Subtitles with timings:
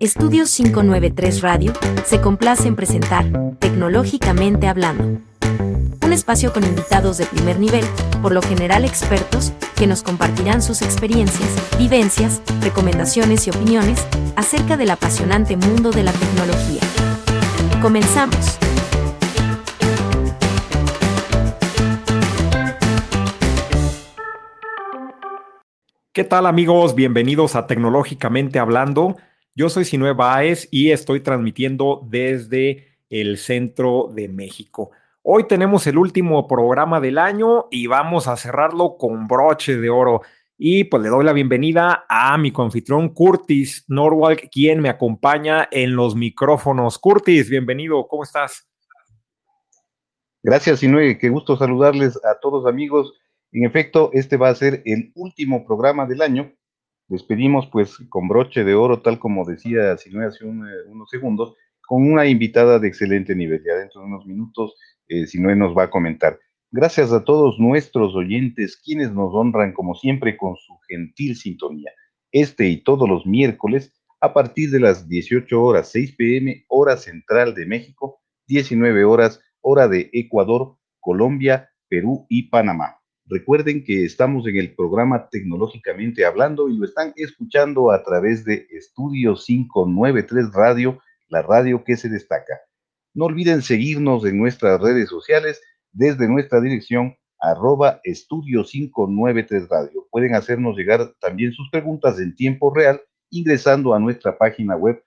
[0.00, 1.72] Estudios 593 Radio
[2.04, 3.24] se complace en presentar
[3.58, 5.20] Tecnológicamente Hablando.
[6.04, 7.84] Un espacio con invitados de primer nivel,
[8.20, 11.48] por lo general expertos, que nos compartirán sus experiencias,
[11.78, 16.82] vivencias, recomendaciones y opiniones acerca del apasionante mundo de la tecnología.
[17.80, 18.61] Comenzamos.
[26.14, 26.94] ¿Qué tal amigos?
[26.94, 29.16] Bienvenidos a Tecnológicamente Hablando.
[29.54, 34.90] Yo soy Sinue Baez y estoy transmitiendo desde el centro de México.
[35.22, 40.20] Hoy tenemos el último programa del año y vamos a cerrarlo con broche de oro.
[40.58, 45.96] Y pues le doy la bienvenida a mi confitrón Curtis Norwalk, quien me acompaña en
[45.96, 46.98] los micrófonos.
[46.98, 48.68] Curtis, bienvenido, ¿cómo estás?
[50.42, 53.14] Gracias, Sinue, qué gusto saludarles a todos amigos
[53.52, 56.52] en efecto, este va a ser el último programa del año.
[57.08, 60.48] Despedimos pues con broche de oro, tal como decía Sinue hace eh,
[60.88, 61.54] unos segundos,
[61.86, 63.62] con una invitada de excelente nivel.
[63.64, 64.74] Ya dentro de unos minutos,
[65.08, 66.38] eh, nos va a comentar.
[66.70, 71.90] Gracias a todos nuestros oyentes, quienes nos honran como siempre con su gentil sintonía.
[72.30, 77.54] Este y todos los miércoles, a partir de las 18 horas 6 pm, hora central
[77.54, 83.01] de México, 19 horas, hora de Ecuador, Colombia, Perú y Panamá.
[83.32, 88.66] Recuerden que estamos en el programa Tecnológicamente Hablando y lo están escuchando a través de
[88.68, 92.60] Estudio 593 Radio, la radio que se destaca.
[93.14, 100.06] No olviden seguirnos en nuestras redes sociales desde nuestra dirección arroba estudio 593 radio.
[100.10, 105.02] Pueden hacernos llegar también sus preguntas en tiempo real ingresando a nuestra página web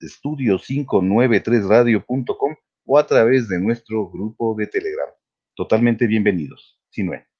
[0.00, 2.54] estudio593radio.com
[2.86, 5.08] o a través de nuestro grupo de Telegram.
[5.56, 6.78] Totalmente bienvenidos.
[6.90, 7.33] Sinue.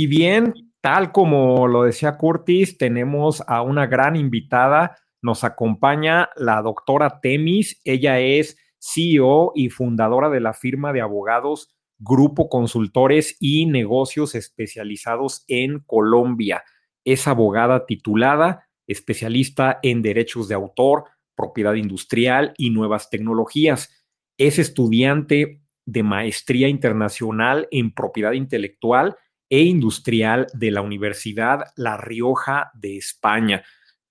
[0.00, 4.96] Y bien, tal como lo decía Curtis, tenemos a una gran invitada.
[5.20, 7.82] Nos acompaña la doctora Temis.
[7.84, 15.44] Ella es CEO y fundadora de la firma de abogados Grupo Consultores y Negocios Especializados
[15.48, 16.64] en Colombia.
[17.04, 21.04] Es abogada titulada, especialista en derechos de autor,
[21.36, 23.90] propiedad industrial y nuevas tecnologías.
[24.38, 29.14] Es estudiante de maestría internacional en propiedad intelectual
[29.50, 33.62] e Industrial de la Universidad La Rioja de España.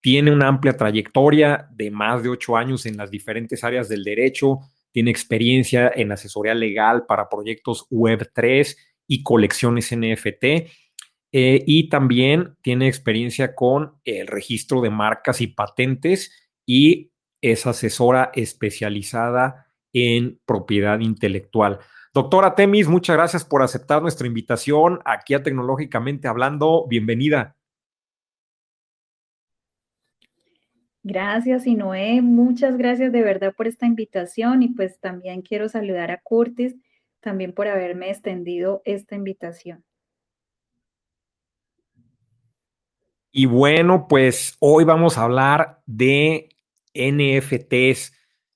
[0.02, 4.60] Tiene una amplia trayectoria de más de ocho años en las diferentes áreas del derecho,
[4.92, 8.76] tiene experiencia en asesoría legal para proyectos Web3
[9.08, 10.44] y colecciones NFT.
[11.32, 16.32] Eh, y también tiene experiencia con el registro de marcas y patentes
[16.66, 21.80] y es asesora especializada en propiedad intelectual.
[22.12, 26.88] Doctora Temis, muchas gracias por aceptar nuestra invitación aquí a Tecnológicamente Hablando.
[26.88, 27.56] Bienvenida.
[31.04, 32.22] Gracias, Inoé.
[32.22, 36.76] Muchas gracias de verdad por esta invitación y pues también quiero saludar a Curtis
[37.20, 39.84] también por haberme extendido esta invitación.
[43.32, 46.50] Y bueno, pues hoy vamos a hablar de
[46.94, 48.14] NFTs.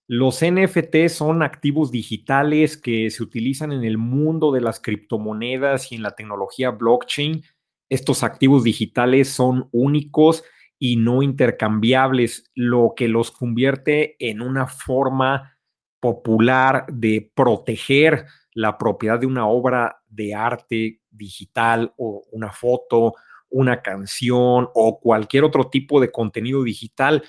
[0.08, 5.96] Los NFT son activos digitales que se utilizan en el mundo de las criptomonedas y
[5.96, 7.44] en la tecnología blockchain.
[7.90, 10.44] Estos activos digitales son únicos
[10.78, 15.58] y no intercambiables, lo que los convierte en una forma
[16.02, 23.13] popular de proteger la propiedad de una obra de arte digital o una foto,
[23.50, 27.24] una canción o cualquier otro tipo de contenido digital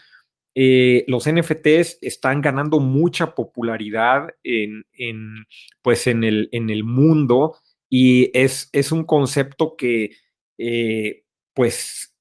[0.55, 4.85] eh, los NFTs están ganando mucha popularidad en,
[5.83, 7.57] pues en, el, mundo
[7.91, 10.13] y es, un concepto que,
[10.59, 12.17] eh, pues,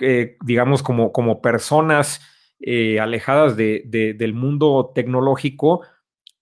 [0.00, 2.20] eh, digamos, como, personas
[3.00, 3.82] alejadas de,
[4.16, 5.82] del mundo tecnológico,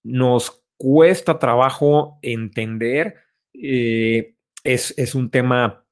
[0.03, 3.15] nos cuesta trabajo entender.
[3.53, 5.87] Es, es, un tema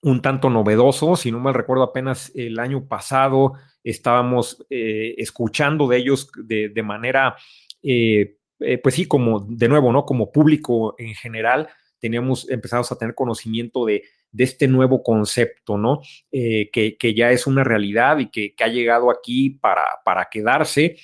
[0.00, 5.96] un tanto novedoso, si no mal recuerdo, apenas el año pasado estábamos eh, escuchando de
[5.98, 7.36] ellos de, manera,
[7.82, 10.04] eh, eh, pues sí, como de nuevo, ¿no?
[10.04, 11.68] Como público en general,
[11.98, 14.04] teníamos empezado a tener conocimiento de,
[14.36, 16.00] este nuevo concepto, ¿no?
[16.30, 20.96] Que, ya es una realidad y que, ha llegado aquí para, para quedarse.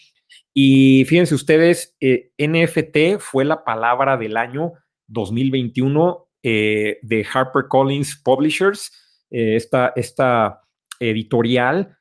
[0.55, 4.73] Y fíjense ustedes, NFT fue la palabra del año
[5.09, 8.91] 2021 de HarperCollins Publishers,
[9.31, 10.63] esta, esta
[10.99, 11.98] editorial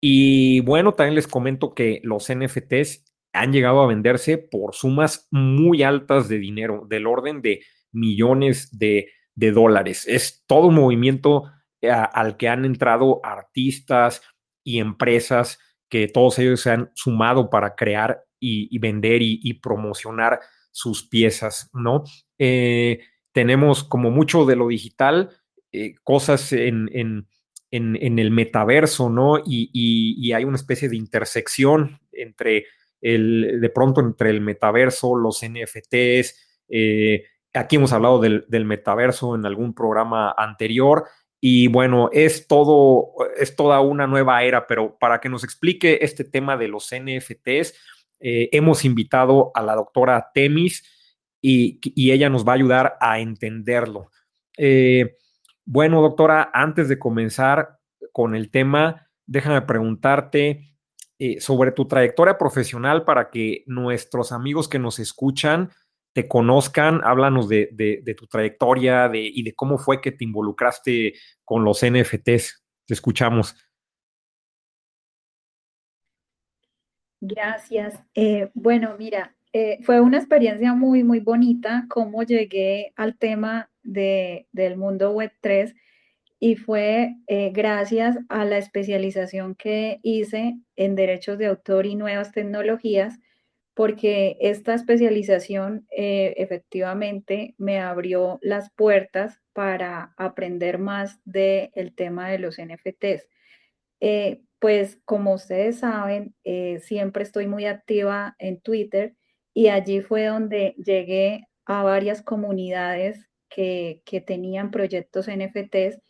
[0.00, 5.82] y bueno, también les comento que los NFTs han llegado a venderse por sumas muy
[5.82, 7.62] altas de dinero, del orden de
[7.92, 10.06] millones de, dólares.
[10.06, 11.44] Es todo un movimiento
[11.82, 14.22] al que han entrado artistas
[14.64, 15.58] y empresas
[15.90, 20.40] que todos ellos se han sumado para crear y, vender y, promocionar
[20.70, 22.04] sus piezas, ¿no?
[22.38, 23.00] Eh,
[23.32, 25.30] tenemos como mucho de lo digital,
[25.72, 27.28] eh, cosas en,
[27.70, 29.38] el metaverso, ¿no?
[29.44, 32.66] Y, hay una especie de intersección entre
[33.00, 37.24] el, de pronto entre el metaverso, los NFTs, eh,
[37.54, 41.04] aquí hemos hablado del, metaverso en algún programa anterior,
[41.40, 46.24] y bueno, es todo, es toda una nueva era, pero para que nos explique este
[46.24, 47.74] tema de los NFTs,
[48.20, 50.82] eh, hemos invitado a la doctora Temis
[51.40, 51.78] y,
[52.10, 54.10] ella nos va a ayudar a entenderlo.
[54.56, 55.16] Eh,
[55.66, 57.78] bueno, doctora, antes de comenzar
[58.12, 60.76] con el tema, déjame preguntarte
[61.18, 65.70] eh, sobre tu trayectoria profesional para que nuestros amigos que nos escuchan
[66.12, 71.14] te conozcan, háblanos de, tu trayectoria y de cómo fue que te involucraste
[71.44, 72.64] con los NFTs.
[72.86, 73.54] Te escuchamos.
[77.20, 78.02] Gracias.
[78.14, 84.46] Eh, bueno, mira, eh, fue una experiencia muy, muy bonita cómo llegué al tema de,
[84.52, 85.74] del mundo web 3
[86.38, 92.32] y fue eh, gracias a la especialización que hice en derechos de autor y nuevas
[92.32, 93.18] tecnologías
[93.74, 102.38] porque esta especialización eh, efectivamente me abrió las puertas para aprender más del tema de
[102.38, 103.28] los NFTs.
[104.00, 106.34] Eh, pues como ustedes saben,
[106.80, 109.14] siempre estoy muy activa en Twitter
[109.52, 116.00] y allí fue donde llegué a varias comunidades que, tenían proyectos NFTs.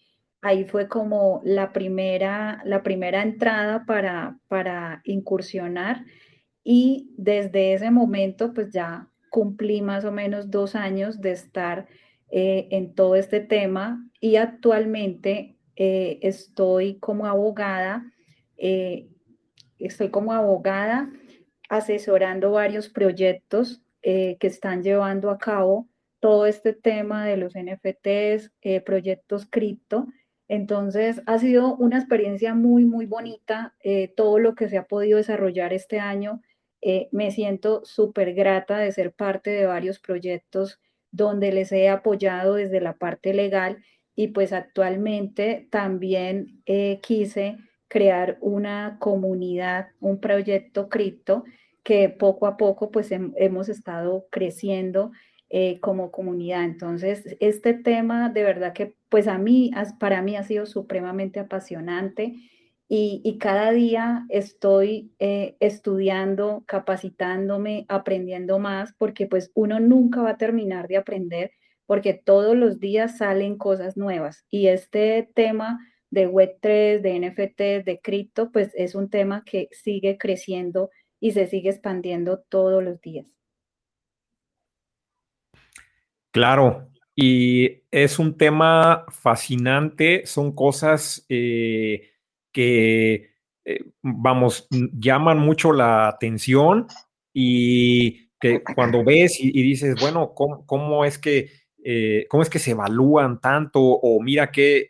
[0.42, 6.04] Ahí fue como la primera, la primera entrada para, para incursionar
[6.68, 11.86] y desde ese momento pues ya cumplí más o menos dos años de estar
[12.28, 18.12] eh, en todo este tema y actualmente eh, estoy como abogada,
[18.56, 19.08] eh,
[19.78, 21.08] estoy como abogada
[21.68, 25.88] asesorando varios proyectos que están llevando a cabo
[26.20, 28.52] todo este tema de los NFTs,
[28.84, 30.06] proyectos cripto.
[30.48, 33.74] Entonces ha sido una experiencia muy, muy bonita
[34.16, 36.40] todo lo que se ha podido desarrollar este año
[36.82, 40.78] eh, me siento súper grata de ser parte de varios proyectos
[41.10, 43.82] donde les he apoyado desde la parte legal
[44.14, 47.56] y pues actualmente también eh, quise
[47.88, 51.44] crear una comunidad, un proyecto cripto
[51.82, 55.12] que poco a poco pues hemos estado creciendo
[55.48, 56.64] eh, como comunidad.
[56.64, 59.70] Entonces, este tema de verdad que pues a mí,
[60.00, 62.34] para mí ha sido supremamente apasionante
[62.88, 70.36] y, cada día estoy eh, estudiando, capacitándome, aprendiendo más, porque pues uno nunca va a
[70.36, 71.50] terminar de aprender,
[71.86, 74.44] porque todos los días salen cosas nuevas.
[74.50, 80.16] Y este tema de Web3, de NFT, de cripto, pues es un tema que sigue
[80.18, 80.90] creciendo
[81.20, 83.35] y se sigue expandiendo todos los días.
[86.36, 91.24] Claro, y es un tema fascinante, son cosas...
[91.28, 92.10] Eh,
[92.56, 93.34] que,
[93.66, 96.86] eh, vamos, llaman mucho la atención
[97.34, 101.50] y que cuando ves y, dices, bueno, ¿cómo, es que,
[101.84, 103.80] eh, ¿cómo es que se evalúan tanto?
[103.82, 104.88] O mira qué,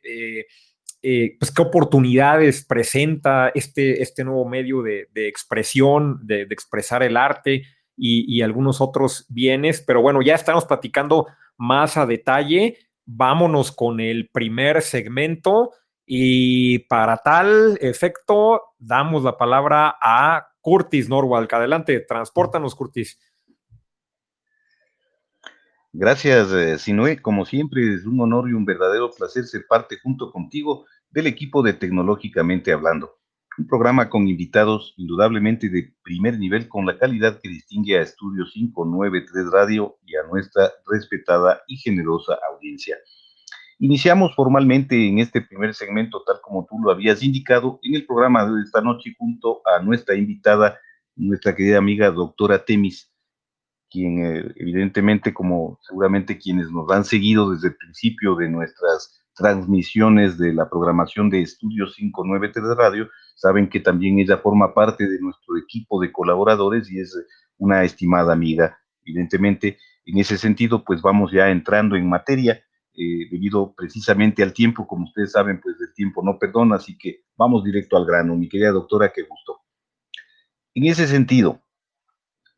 [1.02, 7.64] eh, pues qué oportunidades presenta este, este nuevo medio de, expresión, de, expresar el arte
[7.96, 9.80] y, algunos otros bienes.
[9.80, 11.26] Pero bueno, ya estamos platicando
[11.56, 12.78] más a detalle.
[13.04, 15.72] Vámonos con el primer segmento
[16.04, 21.52] y para tal efecto, damos la palabra a Curtis Norwalk.
[21.52, 23.18] Adelante, transportanos, Curtis.
[25.92, 27.22] Gracias, eh, Sinue.
[27.22, 31.62] Como siempre, es un honor y un verdadero placer ser parte junto contigo del equipo
[31.62, 33.18] de Tecnológicamente Hablando.
[33.58, 38.44] Un programa con invitados indudablemente de primer nivel con la calidad que distingue a Estudio
[38.52, 42.96] 593 Radio y a nuestra respetada y generosa audiencia.
[43.78, 48.44] Iniciamos formalmente en este primer segmento, tal como tú lo habías indicado, en el programa
[48.44, 50.78] de esta noche junto a nuestra invitada,
[51.14, 53.10] nuestra querida amiga doctora Temis,
[53.90, 60.38] quien eh, evidentemente, como seguramente quienes nos han seguido desde el principio de nuestras transmisiones
[60.38, 65.58] de la programación de Estudio 593 Radio, saben que también ella forma parte de nuestro
[65.58, 67.14] equipo de colaboradores y es
[67.58, 68.78] una estimada amiga.
[69.04, 72.62] Evidentemente, en ese sentido, pues vamos ya entrando en materia
[72.94, 77.24] eh, debido precisamente al tiempo, como ustedes saben, pues el tiempo no perdona, así que
[77.36, 78.34] vamos directo al grano.
[78.36, 79.60] Mi querida doctora, qué gusto.
[80.74, 81.60] En ese sentido,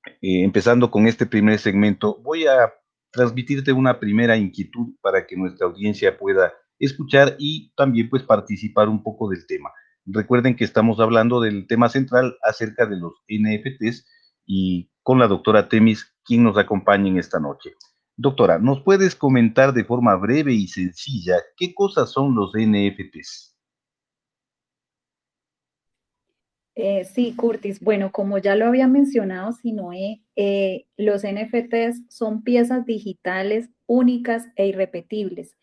[0.06, 2.73] eh, empezando con este primer segmento, voy a
[3.11, 9.02] transmitirte una primera inquietud para que nuestra audiencia pueda escuchar y también pues participar un
[9.02, 9.70] poco del tema.
[10.06, 14.06] Recuerden que estamos hablando del tema central acerca de los NFTs
[14.47, 17.73] y con la doctora Temis, quien nos acompaña en esta noche.
[18.16, 23.56] Doctora, ¿nos puedes comentar de forma breve y sencilla qué cosas son los NFTs?
[26.80, 27.80] Eh, sí, Curtis.
[27.80, 34.68] Bueno, como ya lo había mencionado Sinoé, eh, los NFTs son piezas digitales únicas e
[34.68, 35.58] irrepetibles.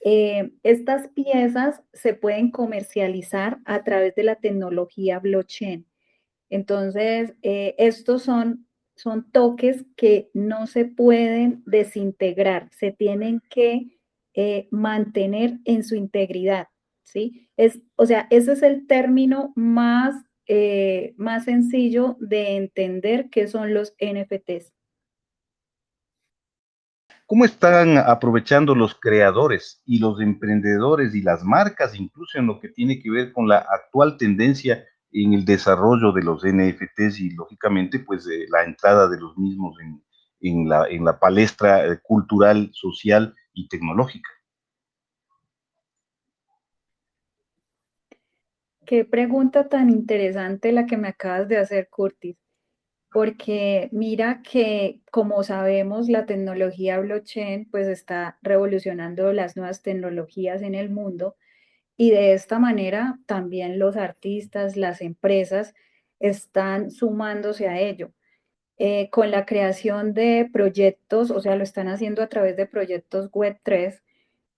[0.00, 5.86] Eh, estas piezas se pueden comercializar a través de la tecnología blockchain.
[6.48, 13.98] Entonces, estos son, son toques que no se pueden desintegrar, se tienen que
[14.70, 16.68] mantener en su integridad.
[17.02, 17.48] ¿sí?
[17.56, 23.74] Es, o sea, ese es el término más eh, más sencillo de entender qué son
[23.74, 24.72] los NFTs.
[27.26, 32.68] ¿Cómo están aprovechando los creadores y los emprendedores y las marcas, incluso en lo que
[32.68, 37.98] tiene que ver con la actual tendencia en el desarrollo de los NFTs y lógicamente
[37.98, 39.76] pues la entrada de los mismos
[40.40, 44.30] en, la, en la palestra eh, cultural, social y tecnológica?
[48.84, 52.36] Qué pregunta tan interesante la que me acabas de hacer, Curtis,
[53.16, 60.74] porque mira que, como sabemos, la tecnología blockchain pues está revolucionando las nuevas tecnologías en
[60.74, 61.34] el mundo
[61.96, 65.74] y de esta manera también los artistas, las empresas
[66.20, 68.12] están sumándose a ello.
[68.76, 73.30] Eh, con la creación de proyectos, o sea, lo están haciendo a través de proyectos
[73.30, 74.02] Web3,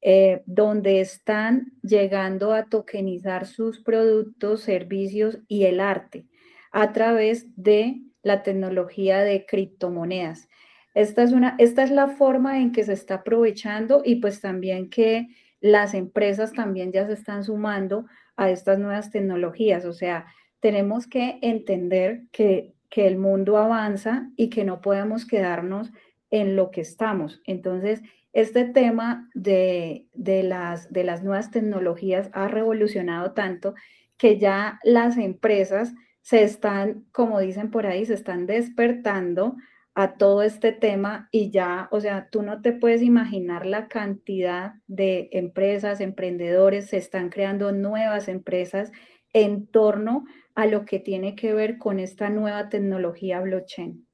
[0.00, 6.27] eh, donde están llegando a tokenizar sus productos, servicios y el arte
[6.73, 10.49] a través de la tecnología de criptomonedas.
[10.95, 14.91] Esta es, una, esta es la forma en que se está aprovechando y pues también
[14.91, 15.29] que
[15.61, 18.07] las empresas también ya se están sumando
[18.37, 19.85] a estas nuevas tecnologías.
[19.85, 20.27] O sea,
[20.61, 25.91] tenemos que entender que, que el mundo avanza y que no podemos quedarnos
[26.31, 27.41] en lo que estamos.
[27.45, 33.75] Entonces, este tema de, las, de las nuevas tecnologías ha revolucionado tanto
[34.17, 35.95] que ya las empresas
[36.29, 39.57] se están, como dicen por ahí, se están despertando
[39.95, 44.75] a todo este tema y ya, o sea, tú no te puedes imaginar la cantidad
[44.87, 48.93] de empresas, emprendedores, se están creando nuevas empresas
[49.33, 54.07] en torno a lo que tiene que ver con esta nueva tecnología blockchain.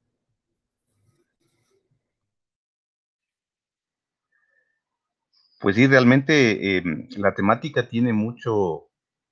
[5.59, 8.84] Pues sí, realmente em, la temática tiene mucho,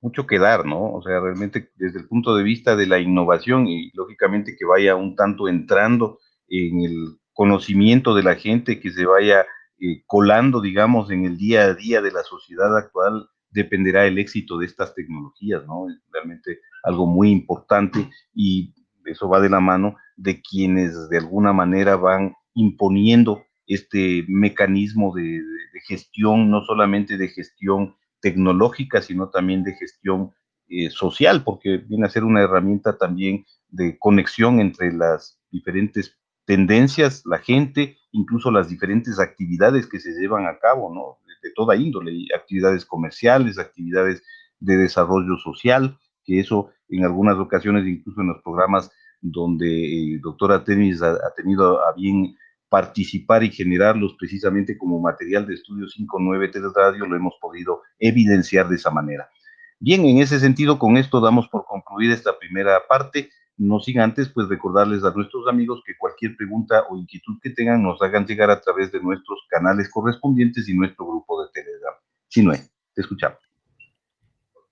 [0.04, 0.92] mucho que dar, ¿no?
[0.92, 4.96] O sea, realmente desde el punto de vista de la innovación y lógicamente que vaya
[4.96, 9.46] un tanto entrando en el conocimiento de la gente, que se vaya
[9.80, 14.58] eh, colando, digamos, en el día a día de la sociedad actual, dependerá el éxito
[14.58, 15.88] de estas tecnologías, ¿no?
[15.88, 18.74] Es realmente algo muy importante y
[19.06, 25.40] eso va de la mano de quienes de alguna manera van imponiendo este mecanismo de,
[25.86, 27.94] gestión, no solamente de gestión
[28.24, 30.32] tecnológica, sino también de gestión
[30.66, 36.16] eh, social, porque viene a ser una herramienta también de conexión entre las diferentes
[36.46, 41.18] tendencias, la gente, incluso las diferentes actividades que se llevan a cabo, ¿no?
[41.42, 44.22] De, toda índole, actividades comerciales, actividades
[44.58, 48.90] de desarrollo social, que eso en algunas ocasiones, incluso en los programas
[49.20, 49.68] donde
[50.14, 52.34] eh, doctora Tenis ha, ha, tenido a bien
[52.74, 58.74] participar y generarlos precisamente como material de estudio 593 Radio, lo hemos podido evidenciar de
[58.74, 59.30] esa manera.
[59.78, 63.30] Bien, en ese sentido, con esto damos por concluida esta primera parte.
[63.56, 67.80] No sin antes, pues recordarles a nuestros amigos que cualquier pregunta o inquietud que tengan
[67.80, 71.94] nos hagan llegar a través de nuestros canales correspondientes y nuestro grupo de Telegram.
[72.26, 72.58] Sinue,
[72.92, 73.38] te escuchamos.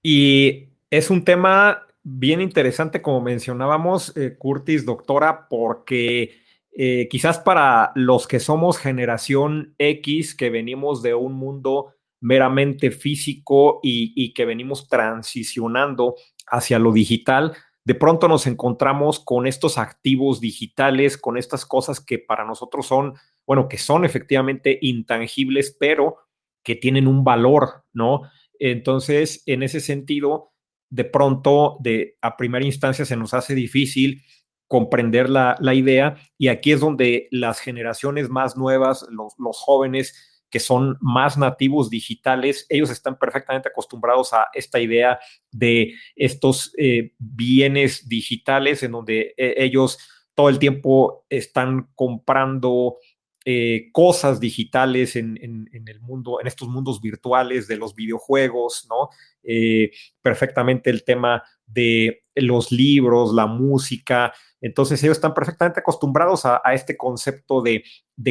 [0.03, 6.42] Y es un tema bien interesante, como mencionábamos, eh, Curtis, doctora, porque
[6.75, 13.81] eh, quizás para los que somos generación X, que venimos de un mundo meramente físico
[13.83, 16.15] y, que venimos transicionando
[16.47, 17.53] hacia lo digital,
[17.85, 23.15] de pronto nos encontramos con estos activos digitales, con estas cosas que para nosotros son,
[23.45, 26.19] bueno, que son efectivamente intangibles, pero
[26.63, 28.23] que tienen un valor, ¿no?
[28.61, 30.53] Entonces, en ese sentido,
[30.91, 31.79] de pronto,
[32.21, 34.23] a primera instancia se nos hace difícil
[34.73, 40.15] comprender la, idea y aquí es donde las generaciones más nuevas, los, jóvenes
[40.49, 47.13] que son más nativos digitales, ellos están perfectamente acostumbrados a esta idea de estos eh,
[47.19, 49.99] bienes digitales en donde eh, ellos
[50.35, 52.97] todo el tiempo están comprando
[53.45, 55.37] eh, cosas digitales en,
[55.71, 59.11] el mundo, en estos mundos virtuales de los videojuegos, ¿no?
[60.23, 64.33] Perfectamente el tema de los libros, la música.
[64.63, 67.85] Entonces ellos están perfectamente acostumbrados a, este concepto de,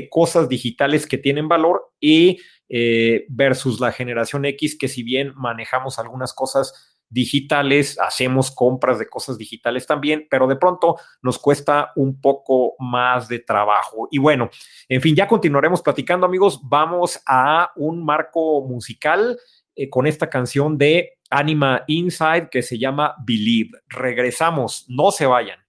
[0.09, 5.99] cosas digitales que tienen valor y eh, versus la generación X, que si bien manejamos
[5.99, 12.21] algunas cosas digitales, hacemos compras de cosas digitales también, pero de pronto nos cuesta un
[12.21, 14.07] poco más de trabajo.
[14.09, 14.49] Y bueno,
[14.87, 19.37] en fin, ya continuaremos platicando amigos, vamos a un marco musical
[19.75, 23.71] eh, con esta canción de Anima Inside que se llama Believe.
[23.89, 25.60] Regresamos, no se vayan.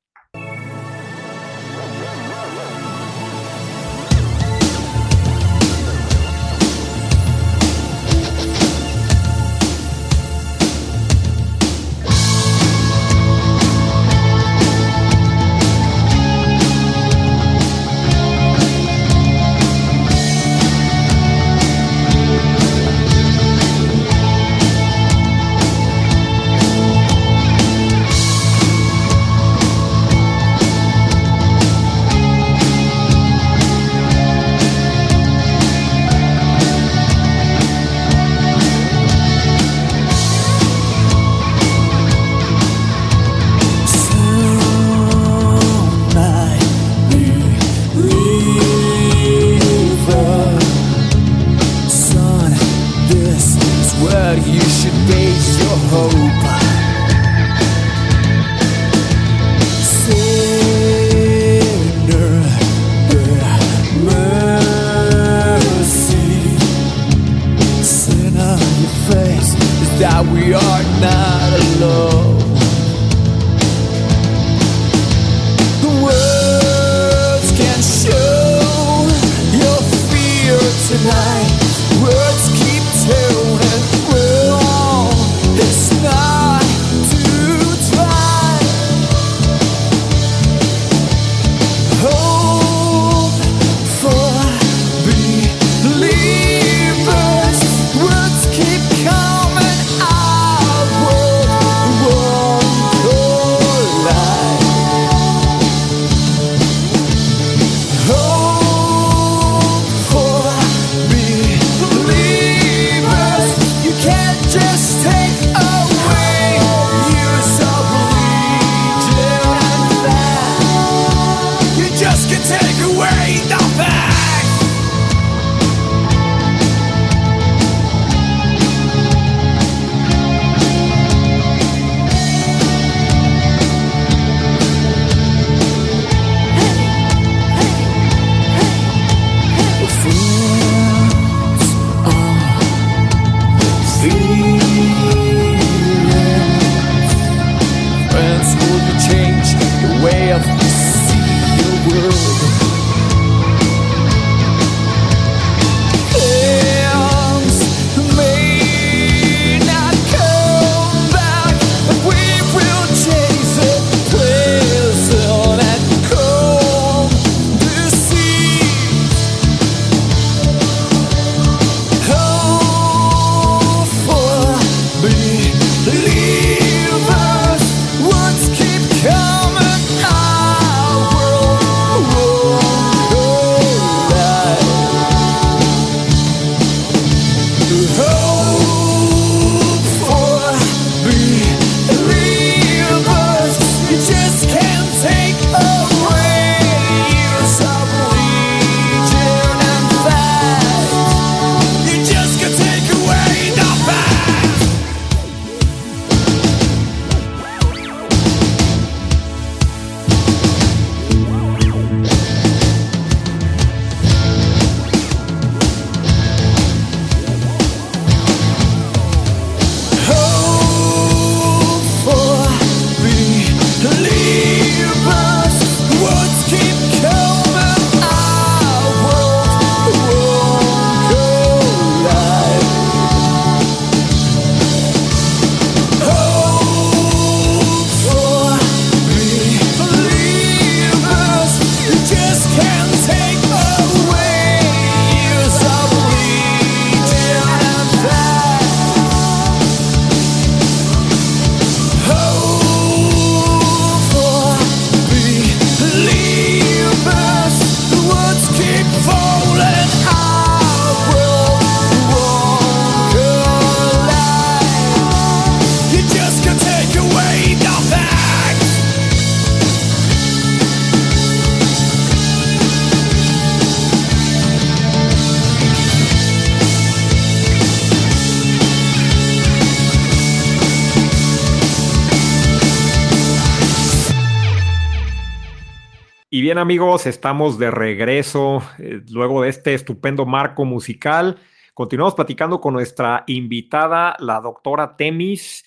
[286.63, 291.41] Amigos, estamos de regreso eh, luego de este estupendo marco musical.
[291.75, 295.65] Continuamos platicando con nuestra invitada, la doctora Temis.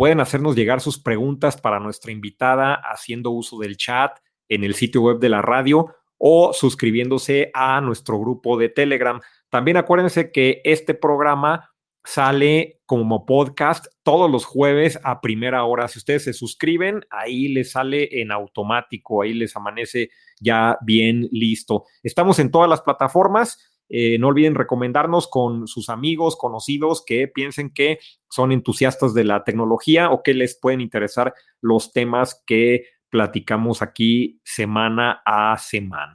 [0.00, 5.02] Pueden hacernos llegar sus preguntas para nuestra invitada haciendo uso del chat en el sitio
[5.02, 9.20] web de la radio o suscribiéndose a nuestro grupo de Telegram.
[9.50, 11.68] También acuérdense que este programa
[12.02, 15.86] sale como podcast todos los jueves a primera hora.
[15.86, 20.08] Si ustedes se suscriben, ahí les sale en automático, ahí les amanece
[20.40, 21.84] ya bien listo.
[22.02, 23.79] Estamos en todas las plataformas.
[23.90, 27.98] Eh, no olviden recomendarnos con sus amigos, conocidos que piensen que
[28.30, 34.40] son entusiastas de la tecnología o que les pueden interesar los temas que platicamos aquí
[34.44, 36.14] semana a semana.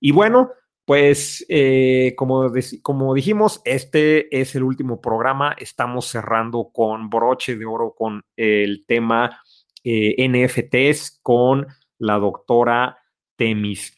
[0.00, 0.50] Y bueno,
[0.84, 2.50] pues eh, como,
[2.82, 5.54] como dijimos, este es el último programa.
[5.58, 9.40] Estamos cerrando con broche de oro con el tema
[9.84, 11.66] eh, NFTs con
[11.98, 12.98] la doctora
[13.36, 13.96] Temis.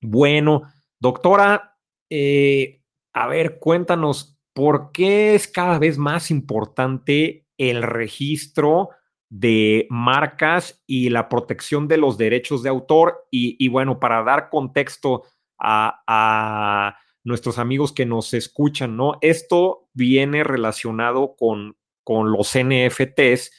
[0.00, 0.62] Bueno,
[0.98, 1.69] doctora,
[2.10, 8.90] eh, a ver, cuéntanos, ¿por qué es cada vez más importante el registro
[9.28, 13.26] de marcas y la protección de los derechos de autor?
[13.30, 15.24] Y, bueno, para dar contexto
[15.58, 19.18] a, nuestros amigos que nos escuchan, ¿no?
[19.20, 23.50] Esto viene relacionado con, con los NFTs,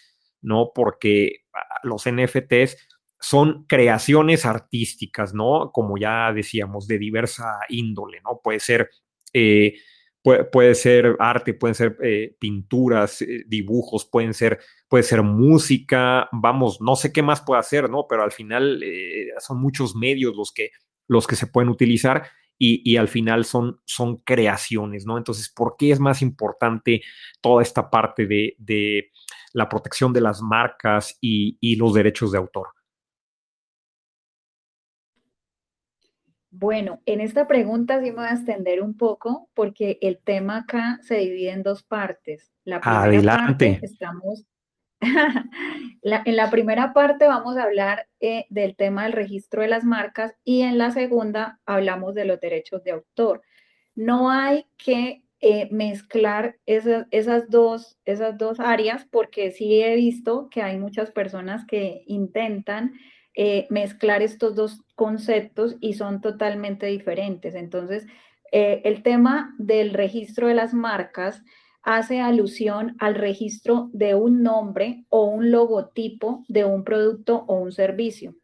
[0.42, 0.72] ¿no?
[0.74, 2.76] Porque ah, los NFTs
[3.22, 5.72] son creaciones artísticas, ¿no?
[5.72, 8.42] Como ya decíamos, de diversa índole, ¿no?
[8.44, 8.90] Puede ser,
[9.32, 9.76] eh,
[10.24, 16.82] puede, ser arte, pueden ser eh, pinturas, eh, dibujos, pueden ser, puede ser música, vamos,
[16.82, 18.08] no sé qué más puede hacer, ¿no?
[18.10, 18.84] Pero al final
[19.38, 20.72] son muchos medios los que,
[21.08, 25.18] los que se pueden utilizar y, al final son, son creaciones, ¿no?
[25.18, 27.02] Entonces, ¿por qué es más importante
[27.40, 29.10] toda esta parte de,
[29.54, 32.68] la protección de las marcas y los derechos de autor?
[36.52, 41.00] Bueno, en esta pregunta sí me voy a extender un poco porque el tema acá
[41.02, 42.52] se divide en dos partes.
[42.66, 44.46] La primera Parte estamos,
[45.02, 50.36] en la primera parte vamos a hablar eh, del tema del registro de las marcas
[50.44, 53.42] y en la segunda hablamos de los derechos de autor.
[53.96, 60.62] No hay que eh, mezclar esas, dos, esas dos áreas porque sí he visto que
[60.62, 62.94] hay muchas personas que intentan
[63.34, 67.56] eh, mezclar estos dos conceptos y son totalmente diferentes.
[67.56, 68.06] Entonces,
[68.52, 71.42] eh, el tema del registro de las marcas
[71.82, 77.72] hace alusión al registro de un nombre o un logotipo de un producto o un
[77.72, 78.36] servicio.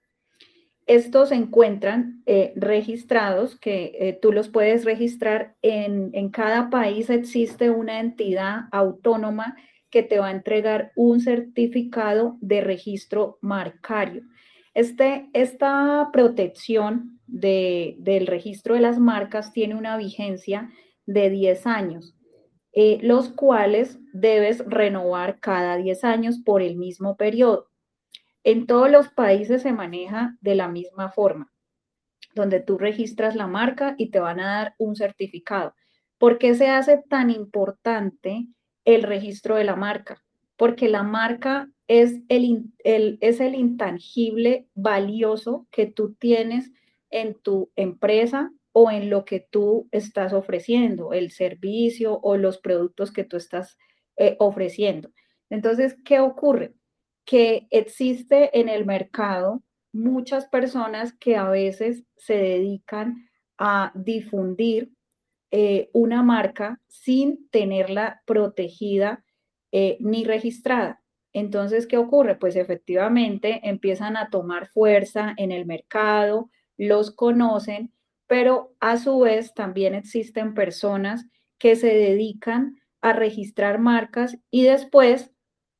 [0.85, 7.69] Estos se encuentran eh, registrados, que tú los puedes registrar en, en cada país existe
[7.69, 9.57] una entidad autónoma
[9.89, 14.23] que te va a entregar un certificado de registro marcario.
[14.77, 20.69] Este, esta protección del registro de las marcas tiene una vigencia
[21.07, 22.15] de 10 años,
[22.73, 27.71] eh, los cuales debes renovar cada 10 años por el mismo periodo.
[28.43, 31.51] En todos los países se maneja de la misma forma,
[32.35, 35.73] donde tú registras la marca y te van a dar un certificado.
[36.19, 38.45] ¿Por qué se hace tan importante
[38.85, 40.23] el registro de la marca?
[40.57, 46.71] Porque la marca es el, es el intangible valioso que tú tienes
[47.09, 53.11] en tu empresa o en lo que tú estás ofreciendo, el servicio o los productos
[53.11, 53.77] que tú estás
[54.17, 55.09] eh, ofreciendo.
[55.49, 56.73] Entonces, ¿qué ocurre?
[57.25, 64.91] Que existe en el mercado muchas personas que a veces se dedican a difundir
[65.49, 69.23] eh, una marca sin tenerla protegida
[69.71, 71.01] eh, ni registrada.
[71.33, 72.35] Entonces, ¿qué ocurre?
[72.35, 77.91] Pues efectivamente empiezan a tomar fuerza en el mercado, los conocen,
[78.27, 81.25] pero a su vez también existen personas
[81.57, 85.31] que se dedican a registrar marcas y después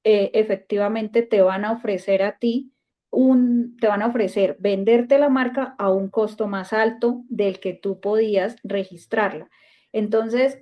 [0.04, 2.72] eh, efectivamente te van a ofrecer a ti
[3.10, 7.74] un, te van a ofrecer venderte la marca a un costo más alto del que
[7.74, 9.50] tú podías registrarla.
[9.92, 10.60] Entonces,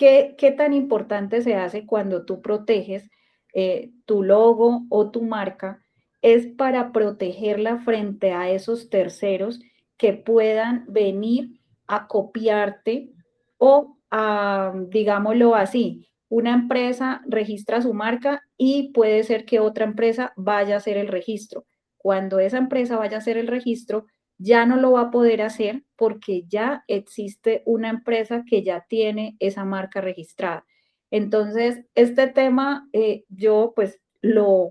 [0.00, 3.10] ¿qué, tan importante se hace cuando tú proteges
[3.52, 5.84] eh, tu logo o tu marca
[6.22, 9.60] es para protegerla frente a esos terceros
[9.98, 13.10] que puedan venir a copiarte
[13.58, 20.32] o a, digámoslo así, una empresa registra su marca y puede ser que otra empresa
[20.36, 21.66] vaya a hacer el registro.
[22.02, 24.06] cuando esa empresa vaya a hacer el registro,
[24.42, 29.36] ya no lo va a poder hacer porque ya existe una empresa que ya tiene
[29.38, 30.64] esa marca registrada.
[31.10, 34.70] Entonces, este tema eh, yo pues lo,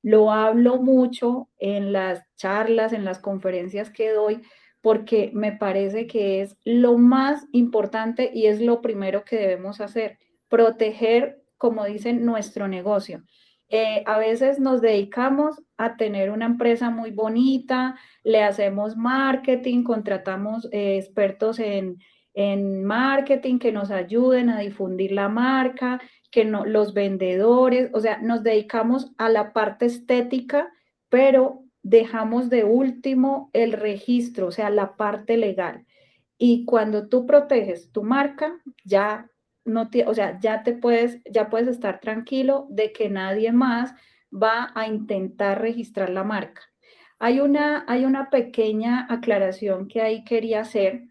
[0.00, 4.40] lo hablo mucho en las charlas, en las conferencias que doy,
[4.80, 10.18] porque me parece que es lo más importante y es lo primero que debemos hacer,
[10.48, 13.22] proteger, como dicen, nuestro negocio.
[13.68, 20.68] Eh, a veces nos dedicamos a tener una empresa muy bonita, le hacemos marketing, contratamos
[20.72, 21.98] eh, expertos en,
[22.84, 28.42] marketing que nos ayuden a difundir la marca, que no, los vendedores, o sea, nos
[28.42, 30.72] dedicamos a la parte estética,
[31.10, 35.84] pero dejamos de último el registro, o sea, la parte legal.
[36.38, 39.28] Y cuando tú proteges tu marca, ya
[39.64, 43.94] no o sea, ya te puedes, ya puedes estar tranquilo de que nadie más
[44.32, 46.62] va a intentar registrar la marca.
[47.18, 51.04] Hay una, hay una pequeña aclaración que ahí quería hacer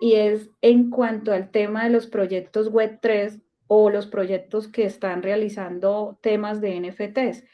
[0.00, 4.84] y es en cuanto al tema de los proyectos Web 3 o los proyectos que
[4.84, 7.44] están realizando temas de NFTs.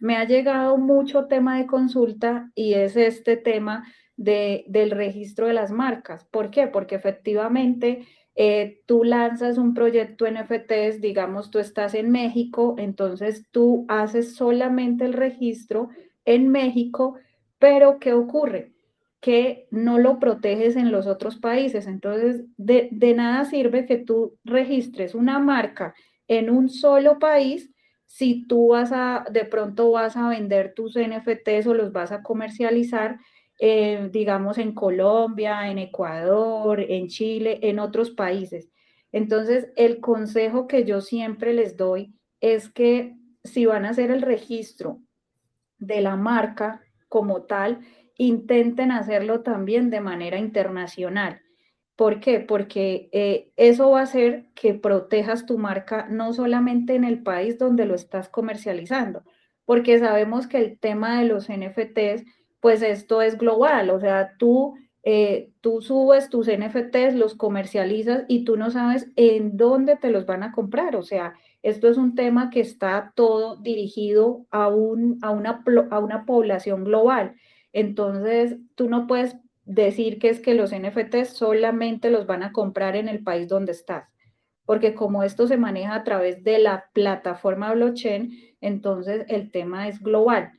[0.00, 3.84] Me ha llegado mucho tema de consulta y es este tema
[4.16, 6.24] de, del registro de las marcas.
[6.24, 6.66] ¿Por qué?
[6.66, 8.06] Porque efectivamente
[8.38, 15.06] eh, tú lanzas un proyecto NFTs, digamos, tú estás en México, entonces tú haces solamente
[15.06, 15.88] el registro
[16.26, 17.16] en México,
[17.58, 18.74] pero ¿qué ocurre?
[19.20, 21.86] Que no lo proteges en los otros países.
[21.86, 25.94] Entonces, de, de nada sirve que tú registres una marca
[26.28, 27.70] en un solo país
[28.04, 32.22] si tú vas a, de pronto vas a vender tus NFTs o los vas a
[32.22, 33.18] comercializar
[33.58, 38.70] eh, digamos, en Colombia, en Ecuador, en Chile, en otros países.
[39.12, 44.22] Entonces, el consejo que yo siempre les doy es que si van a hacer el
[44.22, 45.00] registro
[45.78, 47.80] de la marca como tal,
[48.18, 51.40] intenten hacerlo también de manera internacional.
[51.96, 52.40] ¿Por qué?
[52.40, 57.58] Porque eh, eso va a hacer que protejas tu marca no solamente en el país
[57.58, 59.22] donde lo estás comercializando,
[59.64, 62.24] porque sabemos que el tema de los NFTs
[62.66, 64.74] pues esto es global, o sea, tú,
[65.04, 70.26] eh, tú subes tus NFTs, los comercializas y tú no sabes en dónde te los
[70.26, 75.20] van a comprar, o sea, esto es un tema que está todo dirigido a, un,
[75.22, 77.36] a, una, a una población global.
[77.72, 82.96] Entonces, tú no puedes decir que es que los NFTs solamente los van a comprar
[82.96, 84.08] en el país donde estás,
[84.64, 90.02] porque como esto se maneja a través de la plataforma blockchain, entonces el tema es
[90.02, 90.50] global.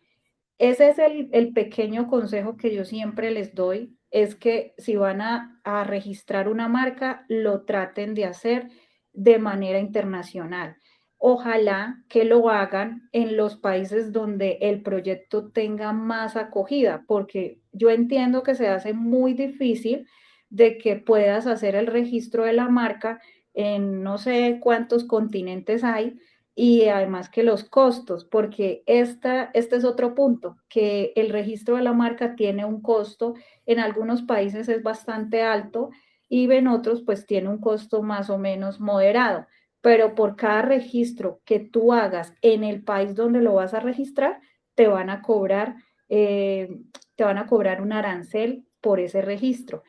[0.57, 5.59] Ese es el, pequeño consejo que yo siempre les doy, es que si van a,
[5.63, 8.69] a registrar una marca, lo traten de hacer
[9.13, 10.77] de manera internacional.
[11.19, 17.89] Ojalá que lo hagan en los países donde el proyecto tenga más acogida, porque yo
[17.89, 20.07] entiendo que se hace muy difícil
[20.49, 23.19] de que puedas hacer el registro de la marca
[23.53, 26.19] en no sé cuántos continentes hay,
[26.59, 31.83] y además que los costos, porque esta, este es otro punto, que el registro de
[31.83, 33.35] la marca tiene un costo,
[33.67, 35.91] en algunos países es bastante alto
[36.27, 39.45] y en otros pues tiene un costo más o menos moderado,
[39.81, 44.41] pero por cada registro que tú hagas en el país donde lo vas a registrar,
[44.73, 45.75] te van a cobrar,
[46.09, 46.69] eh,
[47.15, 49.83] te van a cobrar un arancel por ese registro.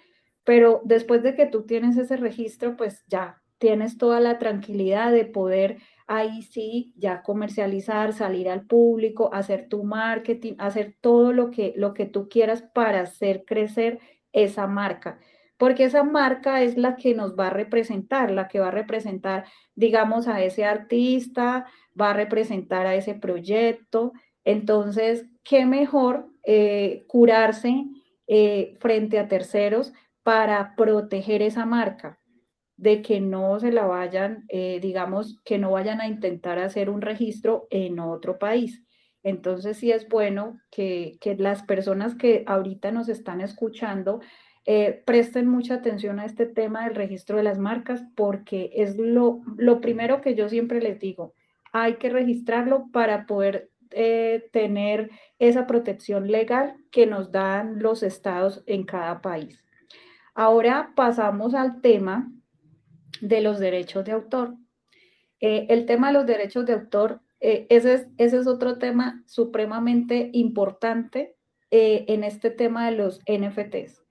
[0.45, 5.25] Pero después de que tú tienes ese registro, pues ya tienes toda la tranquilidad de
[5.25, 11.75] poder ahí sí ya comercializar, salir al público, hacer tu marketing, hacer todo lo que,
[11.77, 14.01] lo que tú quieras para hacer crecer
[14.33, 15.21] esa marca.
[15.59, 19.45] Porque esa marca es la que nos va a representar, la que va a representar,
[19.75, 21.67] digamos, a ese artista,
[22.01, 24.13] va a representar a ese proyecto.
[24.45, 27.85] Entonces, qué mejor eh, curarse
[28.27, 29.93] eh, frente a terceros
[30.23, 32.18] para proteger esa marca
[32.79, 37.03] de que no se la vayan, eh, digamos, que no vayan a intentar hacer un
[37.03, 38.85] registro en otro país.
[39.25, 44.21] Entonces sí es bueno que, las personas que ahorita nos están escuchando
[44.65, 49.41] eh, presten mucha atención a este tema del registro de las marcas porque es lo,
[49.57, 51.35] lo primero que yo siempre les digo,
[51.73, 55.11] hay que registrarlo para poder eh, tener
[55.41, 59.65] esa protección legal que nos dan los estados en cada país.
[60.35, 62.31] Ahora pasamos al tema
[63.21, 64.55] de los derechos de autor.
[65.41, 69.23] Eh, el tema de los derechos de autor, eh, ese, es, ese, es, otro tema
[69.27, 71.37] supremamente importante
[71.71, 74.03] eh, en este tema de los NFTs,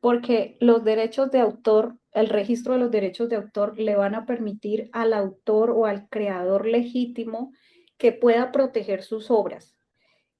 [0.00, 4.26] porque los derechos de autor, el registro de los derechos de autor le van a
[4.26, 7.52] permitir al autor o al creador legítimo
[7.96, 9.76] que pueda proteger sus obras.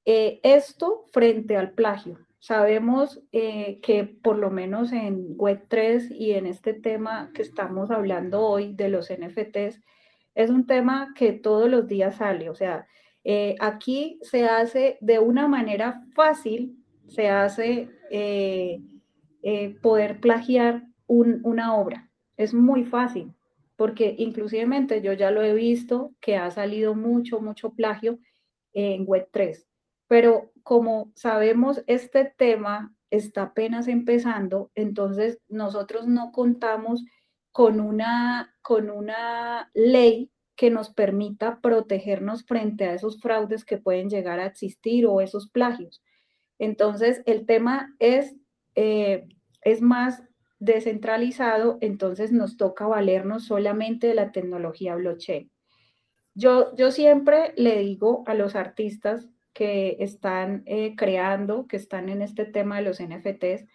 [0.05, 2.24] esto frente al plagio.
[2.47, 8.75] Sabemos que por lo menos en Web3 y en este tema que estamos hablando hoy
[8.75, 9.81] de los NFTs,
[10.35, 12.51] es un tema que todos los días sale.
[12.51, 12.87] O sea,
[13.61, 16.77] aquí se hace de una manera fácil,
[17.09, 17.89] se hace
[19.81, 22.11] poder plagiar una obra.
[22.37, 23.33] Es muy fácil
[23.75, 28.19] porque inclusivemente yo ya lo he visto que ha salido mucho, mucho plagio
[28.75, 29.65] en Web3.
[30.15, 37.05] Pero como sabemos, este tema está apenas empezando, entonces nosotros no contamos
[37.51, 44.09] con una, con una ley que nos permita protegernos frente a esos fraudes que pueden
[44.09, 46.01] llegar a existir o esos plagios.
[46.61, 48.37] Entonces, el tema es,
[48.77, 49.27] eh,
[49.63, 50.23] es más
[50.61, 55.51] descentralizado, entonces nos toca valernos solamente de la tecnología blockchain.
[56.37, 62.21] Yo, yo siempre le digo a los artistas que están eh, creando, que están en
[62.21, 63.67] este tema de los NFTs,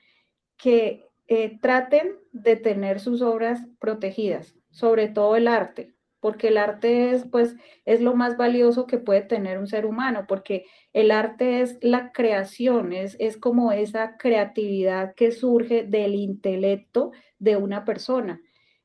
[0.57, 7.11] que eh, traten de tener sus obras protegidas, sobre todo el arte, porque el arte
[7.11, 11.61] es, pues, es lo más valioso que puede tener un ser humano, porque el arte
[11.61, 18.41] es la creación, es, es como esa creatividad que surge del intelecto de una persona.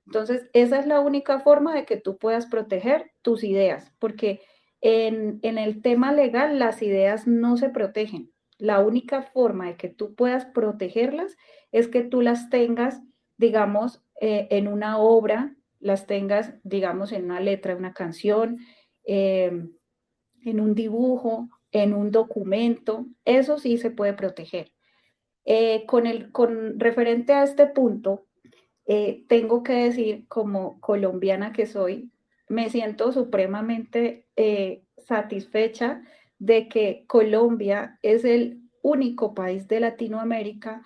[0.06, 4.42] Entonces, esa es la única forma de que tú puedas proteger tus ideas, porque
[4.84, 8.30] en, el tema legal las ideas no se protegen.
[8.58, 11.36] La única forma de que tú puedas protegerlas
[11.72, 13.02] es que tú las tengas,
[13.38, 18.58] digamos, eh, en una obra las tengas, digamos, en una letra, una canción,
[19.04, 19.72] em,
[20.42, 24.70] en un dibujo, en un documento, eso sí se puede proteger.
[25.46, 28.26] Eh, con, el, con referente a este punto,
[28.86, 32.10] eh, tengo que decir, como colombiana que soy,
[32.48, 36.02] me siento supremamente eh, satisfecha
[36.38, 40.82] de que Colombia es el único país de Latinoamérica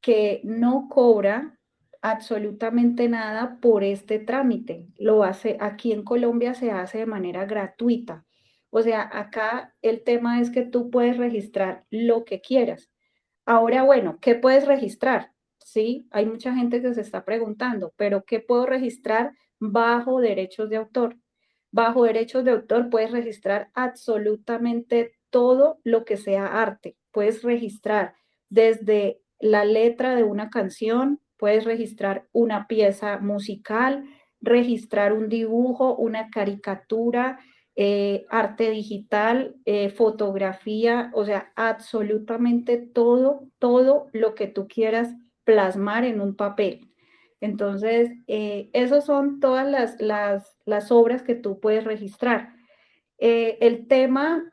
[0.00, 1.58] que no cobra
[2.00, 4.88] absolutamente nada por este trámite.
[4.98, 8.24] Lo hace aquí en Colombia se hace de manera gratuita.
[8.70, 12.90] O sea, acá el tema es que tú puedes registrar lo que quieras.
[13.46, 15.32] Ahora, bueno, ¿qué puedes registrar?
[15.58, 19.32] Sí, hay mucha gente que se está preguntando, pero ¿qué puedo registrar
[19.70, 21.16] bajo derechos de autor?
[21.70, 26.96] Bajo derechos de autor puedes registrar absolutamente todo lo que sea arte.
[27.12, 28.14] Puedes registrar
[28.50, 34.04] desde la letra de una canción, Puedes registrar una pieza musical,
[34.40, 37.40] registrar un dibujo, una caricatura,
[37.74, 46.04] eh, arte digital, eh, fotografía, o sea, absolutamente todo, todo lo que tú quieras plasmar
[46.04, 46.91] en un papel.
[47.42, 52.54] Entonces, eh, esas son todas las, las, obras que tú puedes registrar.
[53.18, 54.48] el tema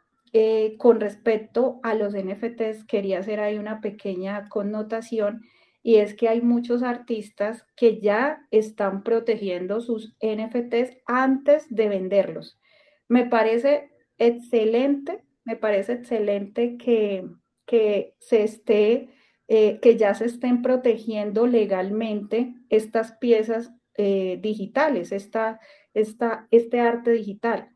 [0.78, 5.41] con respecto a los NFTs, quería hacer ahí una pequeña connotación
[5.82, 12.60] y es que hay muchos artistas que ya están protegiendo sus NFTs antes de venderlos.
[13.08, 17.25] Me parece excelente, me parece excelente que,
[17.65, 19.10] que se esté,
[19.52, 25.60] eh, que ya se estén protegiendo legalmente estas piezas eh, digitales, esta,
[25.96, 27.70] esta, este arte digital.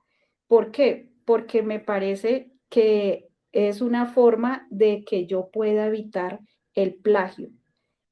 [0.45, 1.09] ¿Por qué?
[1.25, 6.41] Porque me parece que es una forma de que yo pueda evitar
[6.75, 7.49] el plagio.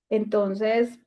[0.10, 0.98] Entonces,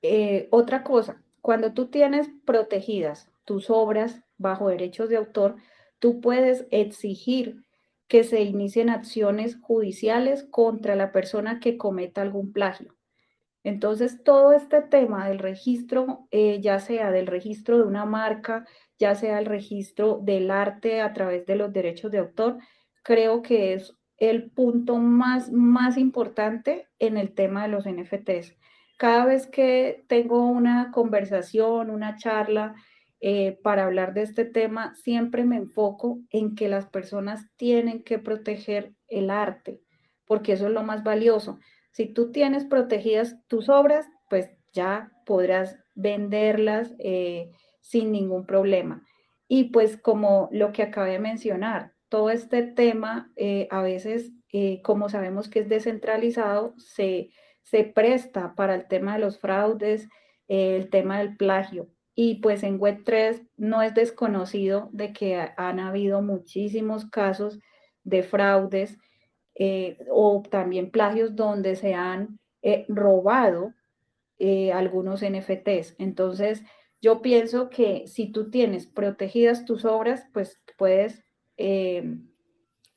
[0.00, 5.56] eh, otra cosa, cuando tú tienes protegidas tus obras bajo derechos de autor,
[5.98, 7.62] tú puedes exigir
[8.10, 12.96] que se inicien acciones judiciales contra la persona que cometa algún plagio.
[13.62, 18.66] Entonces, todo este tema del registro, eh, ya sea del registro de una marca,
[18.98, 22.58] ya sea el registro del arte a través de los derechos de autor,
[23.04, 28.56] creo que es el punto más, más importante en el tema de los NFTs.
[28.96, 32.74] Cada vez que tengo una conversación, una charla
[33.22, 38.18] eh, para hablar de este tema, siempre me enfoco en que las personas tienen que
[38.18, 39.82] proteger el arte,
[40.24, 41.58] porque eso es lo más valioso.
[41.92, 47.50] Si tú tienes protegidas tus obras, pues ya podrás venderlas eh,
[47.80, 49.04] sin ningún problema.
[49.48, 54.32] Y pues como lo que acabé de mencionar, todo este tema, eh, a veces,
[54.82, 57.30] como sabemos que es descentralizado, se,
[57.62, 60.08] se, presta para el tema de los fraudes,
[60.48, 61.88] el tema del plagio.
[62.14, 67.58] Y pues en Web3 no es desconocido de que han habido muchísimos casos
[68.04, 68.98] de fraudes
[70.10, 72.38] o también plagios donde se han
[72.88, 73.74] robado
[74.72, 75.96] algunos NFTs.
[75.98, 76.62] Entonces,
[77.00, 81.22] yo pienso que si tú tienes protegidas tus obras, pues puedes
[81.62, 82.02] eh,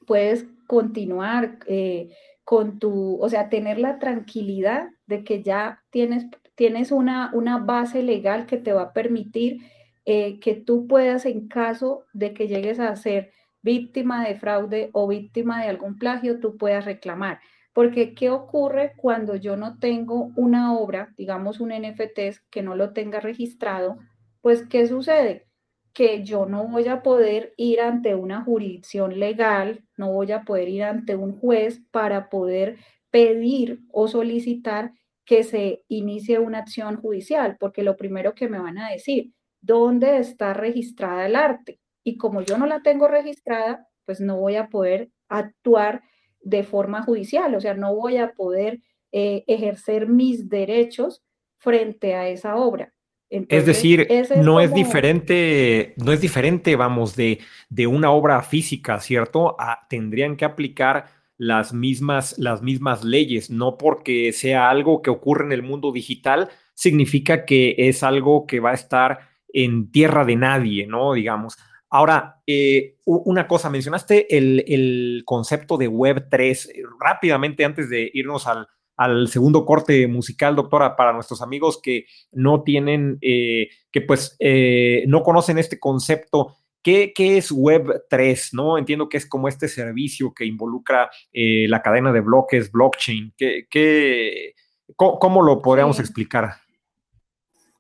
[0.08, 6.92] puedes continuar eh, con tu, o sea, tener la tranquilidad de que ya tienes, tienes
[6.92, 9.62] una, una base legal que te va a permitir
[10.06, 13.32] eh, que tú puedas, en caso de que llegues a ser
[13.62, 17.40] víctima de fraude o víctima de algún plagio, tú puedas reclamar.
[17.74, 22.94] Porque, ¿qué ocurre cuando yo no tengo una obra, digamos un NFT, que no lo
[22.94, 23.98] tenga registrado?
[24.42, 25.48] Pues, ¿qué sucede?
[25.94, 30.70] Que yo no voy a poder ir ante una jurisdicción legal, no voy a poder
[30.70, 32.78] ir ante un juez para poder
[33.10, 34.92] pedir o solicitar
[35.26, 40.18] que se inicie una acción judicial, porque lo primero que me van a decir, ¿dónde
[40.18, 41.80] está registrada el arte?
[42.04, 46.02] Y como yo no la tengo registrada, pues no voy a poder actuar
[46.42, 48.82] de forma judicial, o sea, no voy a poder
[49.14, 51.24] eh, ejercer mis derechos
[51.58, 52.94] frente a esa obra.
[53.30, 59.56] es decir, no es diferente, no es diferente, vamos, de, de una obra física, ¿cierto?
[59.88, 61.06] tendrían que aplicar
[61.38, 66.50] las mismas, las mismas leyes, no porque sea algo que ocurre en el mundo digital,
[66.74, 69.20] significa que es algo que va a estar
[69.50, 71.14] en tierra de nadie, ¿no?
[71.14, 71.58] Digamos.
[71.90, 76.74] Ahora, eh, una cosa, mencionaste el, concepto de Web 3.
[77.00, 83.20] Rápidamente, antes de irnos al, segundo corte musical, doctora, para nuestros amigos que no tienen,
[83.22, 88.54] eh, que pues eh, no conocen este concepto, ¿qué, es Web 3?
[88.54, 88.78] ¿no?
[88.78, 93.34] Entiendo que es como este servicio que involucra la cadena de bloques, blockchain.
[93.38, 94.54] ¿Qué,
[94.96, 96.56] cómo, lo podríamos explicar?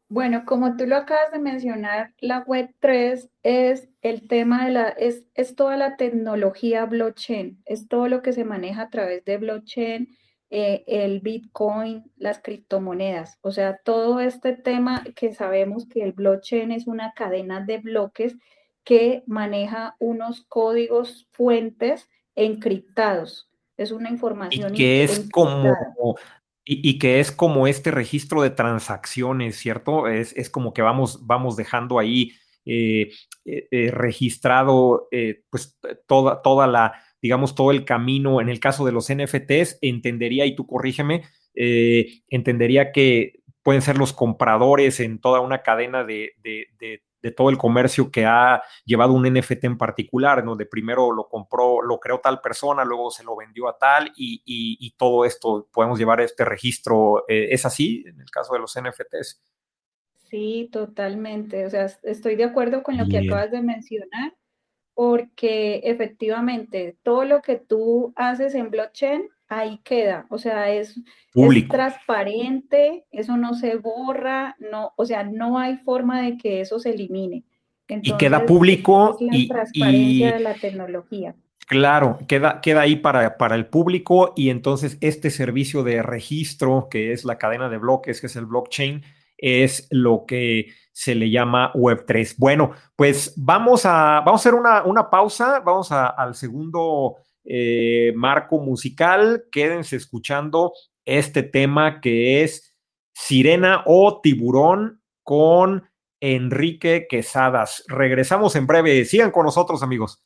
[0.09, 4.89] Bueno, como tú lo acabas de mencionar, la Web 3 es el tema de la,
[4.89, 9.37] es, es toda la tecnología blockchain, es todo lo que se maneja a través de
[9.37, 10.15] blockchain,
[10.51, 16.71] eh, el Bitcoin, las criptomonedas, o sea, todo este tema que sabemos que el blockchain
[16.71, 18.35] es una cadena de bloques
[18.83, 23.49] que maneja unos códigos fuentes encriptados.
[23.77, 24.73] Es una información.
[24.73, 25.73] Y que es como
[26.65, 30.07] y, que es como este registro de transacciones, ¿cierto?
[30.07, 32.31] Es, es como que vamos, vamos dejando ahí
[32.65, 33.11] eh,
[33.43, 35.09] eh, eh, registrado
[35.49, 35.77] pues
[36.07, 38.39] toda, toda la, digamos, todo el camino.
[38.39, 41.23] En el caso de los NFTs, entendería, y tú corrígeme,
[41.53, 47.49] entendería que pueden ser los compradores en toda una cadena de, de, de de todo
[47.49, 52.19] el comercio que ha llevado un NFT en particular, donde primero lo compró, lo creó
[52.19, 57.25] tal persona, luego se lo vendió a tal y, todo esto podemos llevar este registro.
[57.27, 59.41] Eh, ¿Es así en el caso de los NFTs?
[60.13, 61.65] Sí, totalmente.
[61.65, 64.35] O sea, estoy de acuerdo con lo que acabas de mencionar,
[64.93, 69.29] porque efectivamente todo lo que tú haces en blockchain
[69.59, 70.99] ahí queda, o sea, es,
[71.69, 76.91] transparente, eso no se borra, no, o sea, no hay forma de que eso se
[76.91, 77.43] elimine.
[77.87, 81.35] y queda público la y, transparencia de la tecnología.
[81.67, 87.13] Claro, queda, queda ahí para, para, el público y entonces este servicio de registro, que
[87.13, 89.01] es la cadena de bloques, que es el blockchain,
[89.37, 92.35] es lo que se le llama Web3.
[92.37, 98.59] Bueno, pues vamos a, vamos a hacer una, una pausa, vamos al segundo eh, marco
[98.59, 99.45] musical.
[99.51, 100.73] Quédense escuchando
[101.05, 102.75] este tema que es
[103.13, 105.89] Sirena o Tiburón con
[106.19, 107.83] Enrique Quesadas.
[107.87, 109.05] Regresamos en breve.
[109.05, 110.23] Sigan con nosotros, amigos.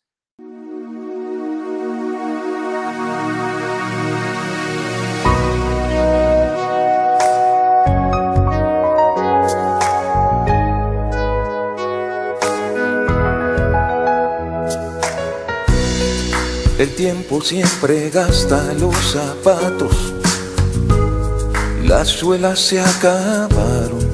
[16.78, 20.14] El tiempo siempre gasta los zapatos,
[21.84, 24.08] las suelas se acabaron.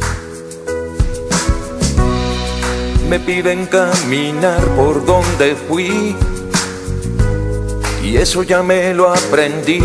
[3.09, 6.15] Me piden caminar por donde fui
[8.01, 9.83] y eso ya me lo aprendí.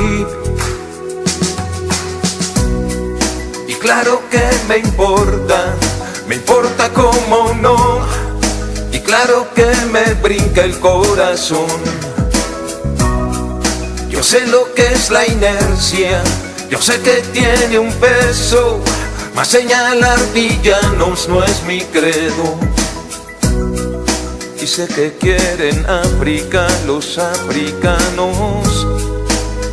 [3.66, 5.74] Y claro que me importa,
[6.29, 8.07] me importa cómo no,
[8.93, 11.66] y claro que me brinca el corazón
[14.19, 16.21] yo sé lo que es la inercia,
[16.69, 18.81] yo sé que tiene un peso,
[19.33, 22.59] mas señalar villanos no es mi credo.
[24.61, 28.89] Y sé que quieren África los africanos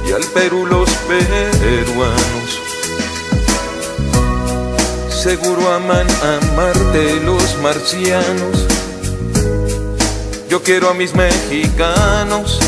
[0.07, 2.49] y al Perú los peruanos.
[5.09, 8.67] Seguro aman a Marte los marcianos.
[10.47, 12.59] Yo quiero a mis mexicanos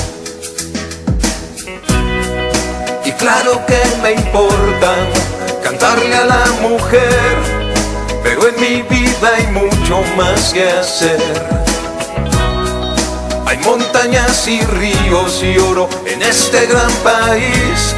[3.27, 4.95] claro que me importa
[5.61, 7.35] cantarle a la mujer,
[8.23, 11.19] pero en mi vida hay mucho más que hacer.
[13.45, 17.93] Hay montañas y ríos y oro en este gran país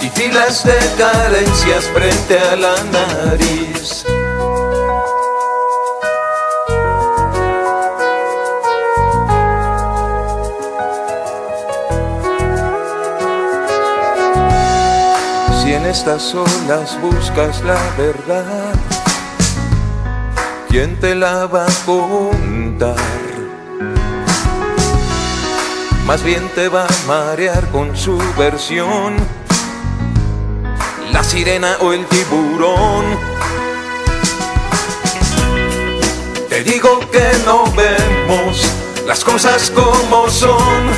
[0.00, 4.04] y filas de carencias frente a la nariz.
[15.88, 18.74] Estas olas buscas la verdad,
[20.68, 22.96] ¿quién te la va a contar?
[26.06, 29.16] Más bien te va a marear con su versión
[31.10, 33.04] la sirena o el tiburón.
[36.50, 38.70] Te digo que no vemos
[39.06, 40.90] las cosas como son,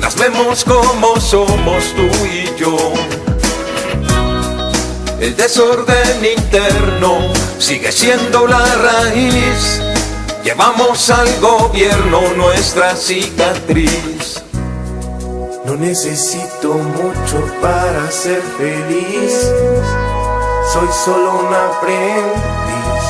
[0.00, 2.76] las vemos como somos tú y yo.
[5.26, 9.82] El desorden interno sigue siendo la raíz.
[10.44, 14.40] Llevamos al gobierno nuestra cicatriz.
[15.64, 19.50] No necesito mucho para ser feliz.
[20.72, 23.02] Soy solo un aprendiz.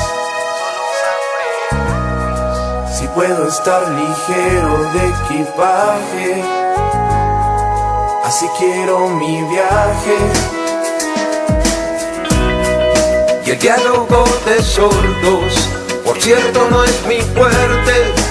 [2.97, 6.43] Si puedo estar ligero de equipaje,
[8.23, 10.56] así quiero mi viaje.
[13.59, 15.69] Diálogo de sordos,
[16.05, 18.27] por cierto, no es mi fuerte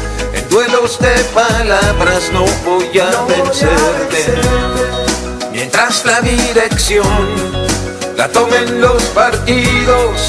[0.57, 4.41] duelos de palabras no voy a vencerte.
[5.53, 7.07] Mientras la dirección
[8.16, 10.29] la tomen los partidos,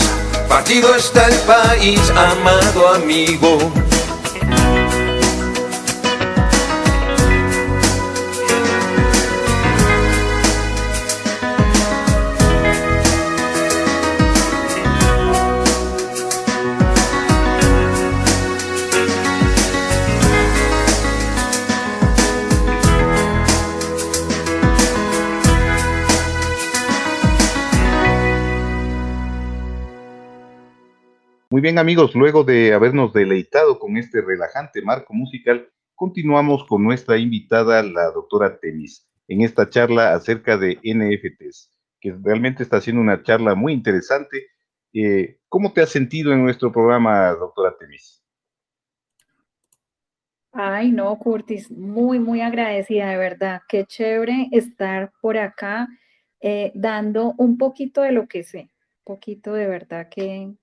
[0.49, 3.86] partido está el país, amado amigo.
[31.67, 37.83] Bien amigos, luego de habernos deleitado con este relajante marco musical, continuamos con nuestra invitada,
[37.83, 43.53] la doctora Temis, en esta charla acerca de NFTs, que realmente está siendo una charla
[43.53, 44.47] muy interesante.
[44.93, 48.23] Eh, ¿Cómo te has sentido en nuestro programa, doctora Temis?
[50.53, 53.61] Ay, no, Curtis, muy, muy agradecida, de verdad.
[53.67, 55.89] Qué chévere estar por acá
[56.39, 58.69] eh, dando un poquito de lo que sé,
[59.03, 60.55] poquito de verdad que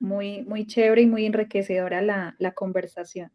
[0.00, 3.30] muy, muy chévere y muy enriquecedora la, la conversación.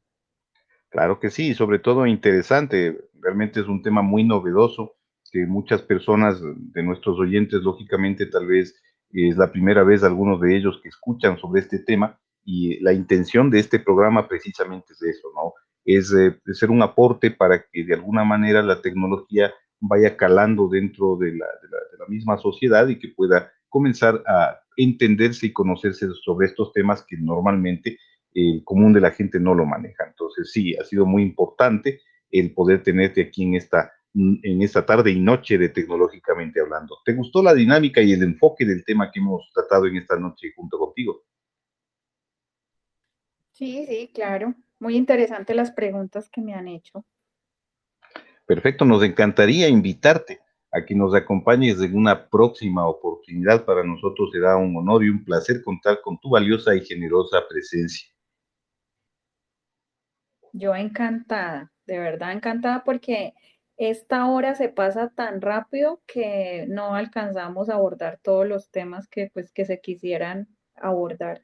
[0.89, 2.97] Claro que sí, sobre todo interesante.
[3.19, 4.95] Realmente es un tema muy novedoso
[5.31, 8.79] que muchas personas de nuestros oyentes, lógicamente, tal vez
[9.11, 13.49] es la primera vez algunos de ellos que escuchan sobre este tema y la intención
[13.49, 15.53] de este programa precisamente es eso, ¿no?
[15.85, 21.17] Es eh, ser un aporte para que de alguna manera la tecnología vaya calando dentro
[21.17, 25.53] de la, de la, de la misma sociedad y que pueda comenzar a entenderse y
[25.53, 27.97] conocerse sobre estos temas que normalmente
[28.33, 30.05] el común de la gente no lo maneja.
[30.07, 32.01] Entonces sí, ha sido muy importante
[32.31, 36.97] el poder tenerte aquí en esta, en esta tarde y noche de tecnológicamente hablando.
[37.05, 40.51] ¿Te gustó la dinámica y el enfoque del tema que hemos tratado en esta noche
[40.55, 41.23] junto contigo?
[43.51, 44.55] Sí, sí, claro.
[44.79, 47.05] Muy interesante las preguntas que me han hecho.
[48.45, 50.41] Perfecto, nos encantaría invitarte
[50.73, 53.63] a que nos acompañes en una próxima oportunidad.
[53.63, 58.09] Para nosotros será un honor y un placer contar con tu valiosa y generosa presencia.
[60.51, 63.33] Yo encantada, de verdad encantada porque
[63.77, 69.29] esta hora se pasa tan rápido que no alcanzamos a abordar todos los temas que
[69.33, 71.43] pues que se quisieran abordar.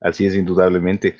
[0.00, 1.16] Así es, indudablemente.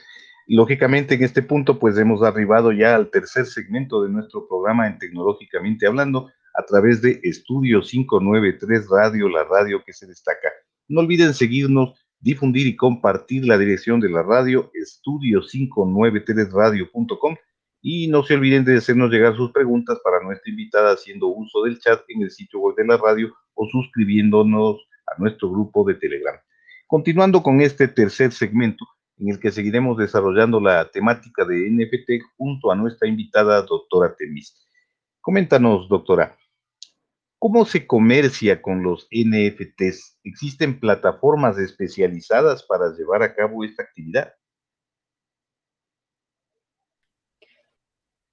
[0.49, 4.99] Lógicamente, en este punto, pues hemos arribado ya al tercer segmento de nuestro programa en
[4.99, 10.49] Tecnológicamente Hablando, a través de Estudio 593 Radio, la radio que se destaca.
[10.89, 17.37] No olviden seguirnos, difundir y compartir la dirección de la radio, estudio593radio.com
[17.83, 21.79] y no se olviden de hacernos llegar sus preguntas para nuestra invitada haciendo uso del
[21.79, 26.37] chat en el sitio web de la radio o suscribiéndonos a nuestro grupo de Telegram.
[26.87, 28.87] Continuando con este tercer segmento,
[29.19, 34.55] en el que seguiremos desarrollando la temática de NFT junto a nuestra invitada doctora Temis.
[35.21, 36.37] Coméntanos, doctora,
[37.49, 40.19] ¿Cómo se comercia con los NFTs?
[40.25, 44.35] ¿Existen plataformas especializadas para llevar a cabo esta actividad?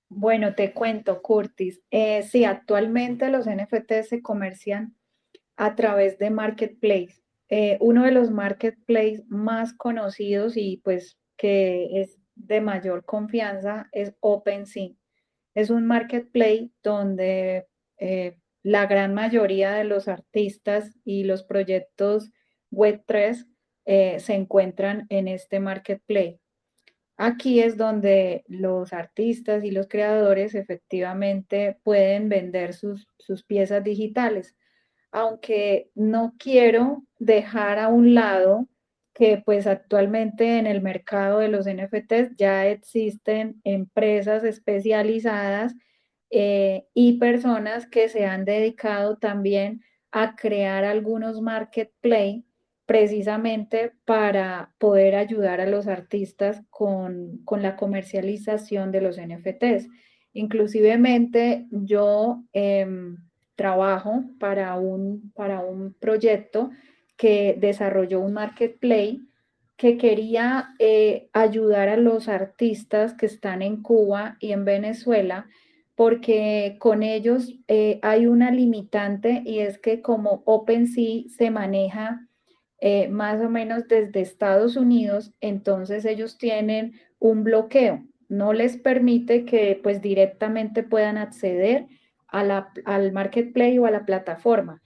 [0.10, 1.80] Bueno, te cuento, Curtis.
[1.92, 4.98] Eh, sí, actualmente los NFTs se comercian
[5.58, 7.22] a través de Marketplace.
[7.50, 14.16] Eh, uno de los marketplaces más conocidos y pues que es de mayor confianza es
[14.22, 14.90] OpenSea.
[15.54, 17.68] Es un marketplace donde
[18.00, 22.32] eh, la gran mayoría de los artistas y los proyectos
[22.72, 23.46] Web3
[23.86, 26.40] eh, se encuentran en este marketplace.
[27.18, 34.56] Aquí es donde los artistas y los creadores efectivamente pueden vender sus, sus piezas digitales,
[35.12, 38.68] aunque no quiero dejar a un lado
[39.14, 45.76] que pues actualmente en el mercado de los NFTs ya existen empresas especializadas
[46.36, 52.44] eh, y personas que se han dedicado también a crear algunos marketplace
[52.88, 59.90] precisamente para poder ayudar a los artistas con, con la comercialización de los NFTs.
[60.34, 63.18] Inclusivemente yo em,
[63.56, 66.72] trabajo para un, para un proyecto
[67.16, 69.20] que desarrolló un marketplace
[69.78, 75.48] que quería eh, ayudar a los artistas que están en Cuba y en Venezuela,
[75.96, 82.28] porque con ellos eh, hay una limitante y es que como OpenSea se maneja
[82.80, 89.46] eh, más o menos desde Estados Unidos, entonces ellos tienen un bloqueo, no les permite
[89.46, 91.88] que pues directamente puedan acceder
[92.28, 94.82] al marketplace o a la plataforma.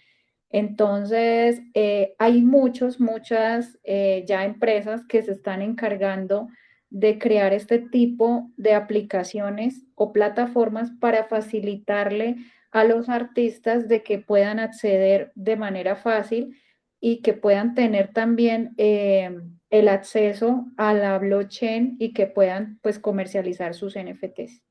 [0.50, 6.50] Entonces, eh, hay muchos, muchas ya empresas que se están encargando
[6.90, 12.38] de crear este tipo de aplicaciones o plataformas para facilitarle
[12.72, 16.58] a los artistas de que puedan acceder de manera fácil
[17.00, 19.36] y que puedan tener también eh,
[19.70, 24.64] el acceso a la blockchain y que puedan pues comercializar sus NFTs.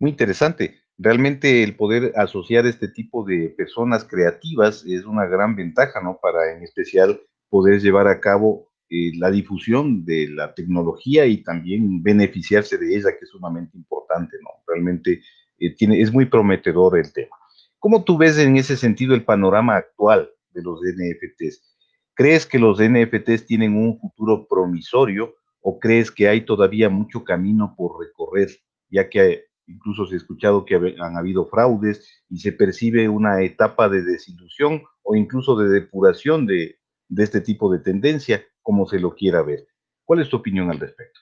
[0.00, 0.80] Muy interesante.
[0.96, 6.18] Realmente el poder asociar este tipo de personas creativas es una gran ventaja, ¿no?
[6.20, 12.02] Para en especial poder llevar a cabo eh, la difusión de la tecnología y también
[12.02, 14.48] beneficiarse de ella, que es sumamente importante, ¿no?
[14.66, 15.20] Realmente
[15.58, 17.36] eh, tiene, es muy prometedor el tema.
[17.78, 21.76] ¿Cómo tú ves en ese sentido el panorama actual de los NFTs?
[22.14, 27.74] ¿Crees que los NFTs tienen un futuro promisorio o crees que hay todavía mucho camino
[27.76, 28.48] por recorrer,
[28.90, 33.90] ya que incluso se ha escuchado que han habido fraudes y se percibe una etapa
[33.90, 36.77] de desilusión o incluso de depuración de,
[37.08, 39.66] de este tipo de tendencia, como se lo quiera ver.
[40.04, 41.20] ¿Cuál es tu opinión al respecto?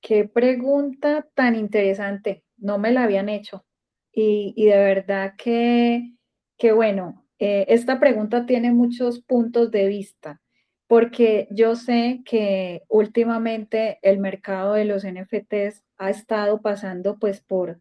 [0.00, 2.44] Qué pregunta tan interesante.
[2.56, 3.64] No me la habían hecho.
[4.12, 6.14] Y, y de verdad que,
[6.56, 10.40] que bueno, eh, esta pregunta tiene muchos puntos de vista
[10.88, 17.78] porque yo sé que últimamente el mercado de los NFTs ha estado pasando pues por,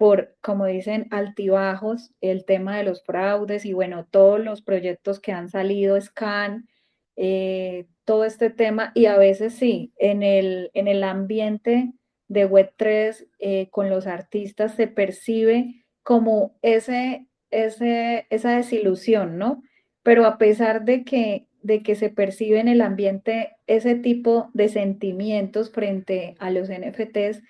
[0.00, 5.30] por, como dicen, altibajos, el tema de los fraudes y bueno, todos los proyectos que
[5.30, 6.70] han salido, Scan,
[7.16, 11.92] eh, todo este tema y a veces sí, en el, en el ambiente
[12.28, 19.62] de Web3 eh, con los artistas se percibe como ese, ese, esa desilusión, ¿no?
[20.02, 24.70] Pero a pesar de que de que se percibe en el ambiente ese tipo de
[24.70, 27.42] sentimientos frente a los NFTs,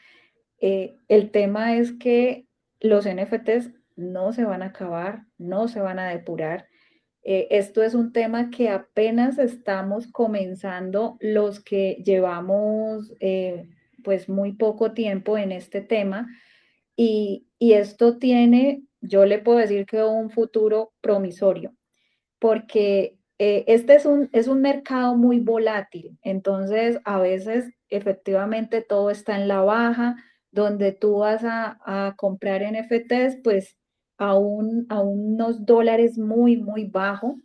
[0.60, 2.46] eh, el tema es que
[2.80, 6.68] los NFTs no se van a acabar, no se van a depurar.
[7.22, 13.68] Eh, esto es un tema que apenas estamos comenzando los que llevamos eh,
[14.04, 16.28] pues muy poco tiempo en este tema
[16.96, 21.74] y, y esto tiene, yo le puedo decir que un futuro promisorio,
[22.38, 29.36] porque este es un, es un mercado muy volátil, entonces a veces efectivamente todo está
[29.36, 30.16] en la baja,
[30.52, 33.76] donde tú vas a, comprar NFTs, pues
[34.18, 34.34] a, a
[35.00, 37.40] unos dólares muy, muy bajo,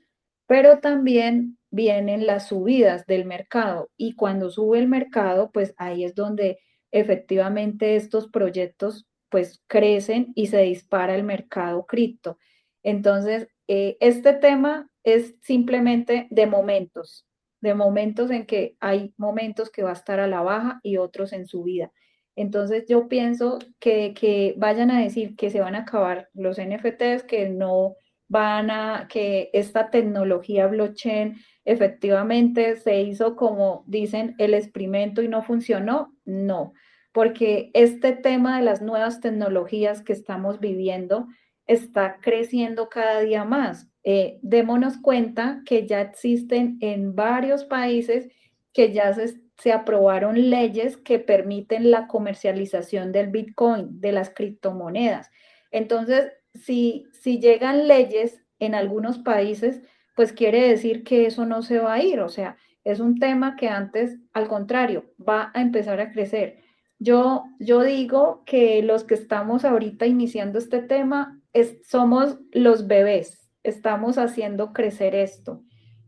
[0.48, 6.16] pero también vienen las subidas del mercado y cuando sube el mercado, pues ahí es
[6.16, 6.60] donde
[6.92, 12.38] efectivamente estos proyectos pues crecen y se dispara el mercado cripto.
[12.84, 17.28] Entonces, eh, este tema es simplemente de momentos,
[17.60, 21.34] de momentos en que hay momentos que va a estar a la baja y otros
[21.34, 21.92] en subida.
[22.36, 27.24] Entonces yo pienso que, que vayan a decir que se van a acabar los NFTs,
[27.24, 27.96] que no
[28.28, 35.44] van a, que esta tecnología blockchain efectivamente se hizo como dicen el experimento y no
[35.44, 36.74] funcionó, no,
[37.12, 41.28] porque este tema de las nuevas tecnologías que estamos viviendo
[41.68, 43.90] está creciendo cada día más.
[44.04, 48.28] Eh, démonos cuenta que ya existen en varios países
[48.72, 55.32] que ya se, se aprobaron leyes que permiten la comercialización del Bitcoin, de las criptomonedas.
[55.72, 59.82] Entonces, si, si llegan leyes en algunos países,
[60.16, 62.20] pues quiere decir que eso no se va a ir.
[62.20, 66.60] O sea, es un tema que antes, al contrario, va a empezar a crecer.
[67.00, 71.42] Yo, yo digo que los que estamos ahorita iniciando este tema
[71.84, 75.64] somos los bebés, estamos haciendo crecer esto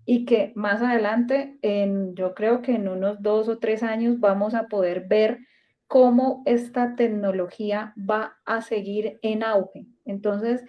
[0.10, 4.56] y que más adelante, en, yo creo que en unos dos o tres años vamos
[4.56, 5.40] a poder ver
[5.86, 9.86] cómo esta tecnología va a seguir en auge.
[10.06, 10.64] Entonces,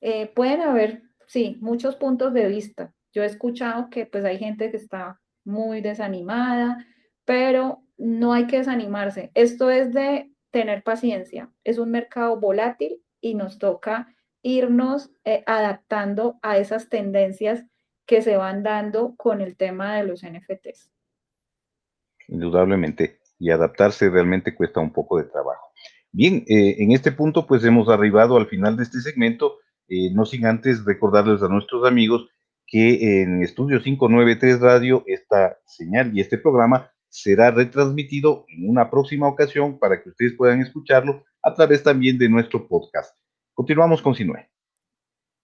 [0.00, 2.94] eh, pueden haber, sí, muchos puntos de vista.
[3.12, 6.86] Yo he escuchado que pues hay gente que está muy desanimada,
[7.24, 9.32] pero no hay que desanimarse.
[9.34, 11.50] Esto es de tener paciencia.
[11.64, 17.64] Es un mercado volátil y nos toca irnos eh, adaptando a esas tendencias
[18.06, 20.90] que se van dando con el tema de los NFTs.
[22.28, 25.72] Indudablemente, y adaptarse realmente cuesta un poco de trabajo.
[26.12, 30.24] Bien, eh, en este punto pues hemos arribado al final de este segmento, eh, no
[30.24, 32.28] sin antes recordarles a nuestros amigos
[32.66, 39.28] que en Estudio 593 Radio esta señal y este programa será retransmitido en una próxima
[39.28, 43.16] ocasión para que ustedes puedan escucharlo a través también de nuestro podcast.
[43.52, 44.48] Continuamos con Sinue.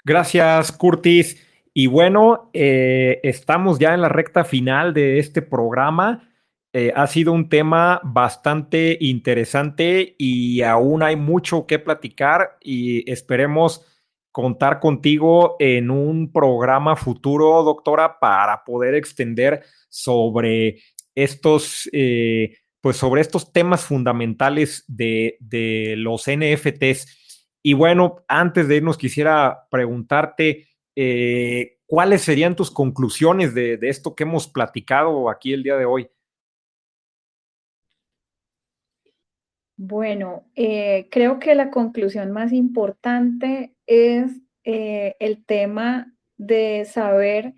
[0.04, 1.49] Gracias, Curtis.
[1.72, 6.28] Y bueno, eh, estamos ya en la recta final de este programa.
[6.72, 13.84] Eh, ha sido un tema bastante interesante y aún hay mucho que platicar y esperemos
[14.32, 20.80] contar contigo en un programa futuro, doctora, para poder extender sobre
[21.14, 27.18] estos, eh, pues sobre estos temas fundamentales de, de los NFTs.
[27.62, 34.24] Y bueno, antes de irnos, quisiera preguntarte, eh, ¿cuáles serían tus conclusiones de, esto que
[34.24, 36.10] hemos platicado aquí el día de hoy?
[39.76, 44.30] Bueno, eh, creo que la conclusión más importante es
[44.64, 47.54] eh, el tema de saber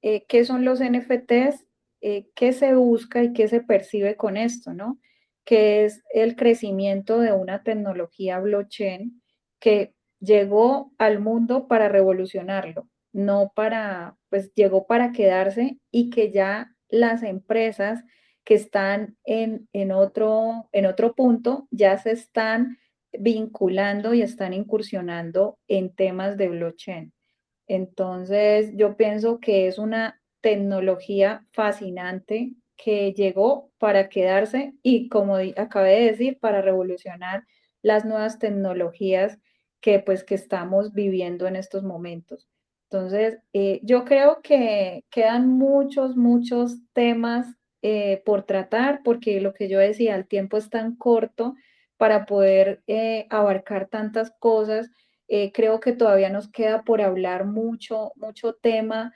[0.00, 1.64] qué son los NFTs,
[2.00, 4.98] qué se busca y qué se percibe con esto, ¿no?
[5.44, 9.22] Que es el crecimiento de una tecnología blockchain
[9.60, 16.74] que llegó al mundo para revolucionarlo, no para, pues llegó para quedarse y que ya
[16.88, 18.04] las empresas
[18.44, 22.78] que están en, otro, en otro punto ya se están
[23.12, 27.12] vinculando y están incursionando en temas de blockchain.
[27.66, 36.00] Entonces, yo pienso que es una tecnología fascinante que llegó para quedarse y, como acabé
[36.00, 37.44] de decir, para revolucionar
[37.82, 39.38] las nuevas tecnologías
[39.82, 42.48] que pues que estamos viviendo en estos momentos.
[42.90, 47.46] Entonces, eh, yo creo que quedan muchos, muchos temas
[47.82, 51.56] eh, por tratar, porque lo que yo decía, el tiempo es tan corto
[51.96, 54.90] para poder eh, abarcar tantas cosas.
[55.54, 59.12] creo que todavía nos queda por hablar mucho, mucho tema,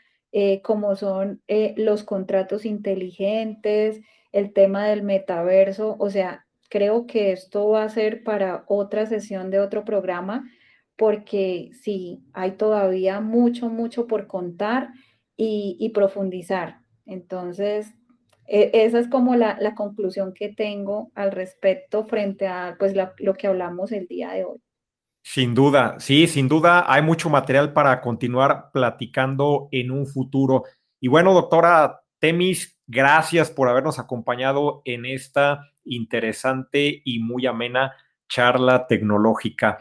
[0.62, 1.42] como son
[1.76, 4.00] los contratos inteligentes,
[4.32, 9.50] el tema del metaverso, o sea, creo que esto va a ser para otra sesión
[9.50, 10.48] de otro programa,
[10.96, 14.90] porque sí, hay todavía mucho, mucho por contar
[15.36, 16.78] y, profundizar.
[17.04, 17.94] Entonces,
[18.46, 23.46] e, esa es como la, conclusión que tengo al respecto frente a pues, lo que
[23.46, 24.58] hablamos el día de hoy.
[25.22, 30.62] Sin duda, sí, sin duda hay mucho material para continuar platicando en un futuro.
[31.00, 37.94] Y bueno, doctora Temis, gracias por habernos acompañado en esta interesante y muy amena
[38.28, 39.78] charla tecnológica.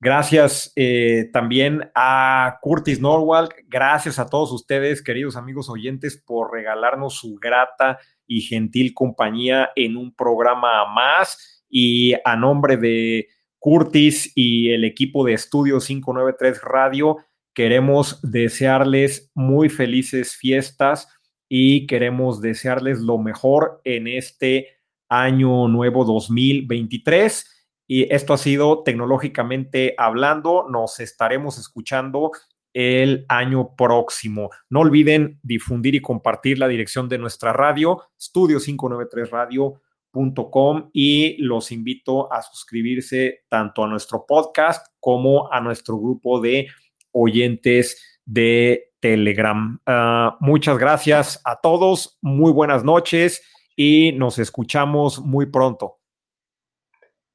[0.00, 3.54] Gracias eh, también a Curtis Norwalk.
[3.68, 9.96] Gracias a todos ustedes, queridos amigos oyentes, por regalarnos su grata y gentil compañía en
[9.96, 11.64] un programa más.
[11.68, 13.28] Y a nombre de
[13.60, 17.18] Curtis y el equipo de Estudio 593 Radio,
[17.54, 21.06] queremos desearles muy felices fiestas
[21.54, 24.68] y queremos desearles lo mejor en este
[25.10, 27.66] año nuevo 2023.
[27.86, 30.66] Y esto ha sido tecnológicamente hablando.
[30.70, 32.30] Nos estaremos escuchando
[32.72, 34.48] el año próximo.
[34.70, 42.40] No olviden difundir y compartir la dirección de nuestra radio, estudio593radio.com y los invito a
[42.40, 46.68] suscribirse tanto a nuestro podcast como a nuestro grupo de
[47.10, 49.78] oyentes de Telegram.
[49.84, 53.42] Ah, muchas gracias a todos, muy buenas noches
[53.76, 55.98] y nos escuchamos muy pronto.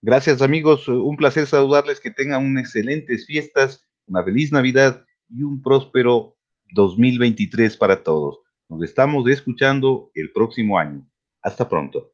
[0.02, 5.62] Gracias amigos, un placer saludarles, que tengan unas excelentes fiestas, una feliz Navidad y un
[5.62, 6.38] próspero
[6.74, 8.40] 2023 para todos.
[8.70, 11.06] Nos estamos escuchando el próximo año.
[11.42, 12.14] Hasta pronto.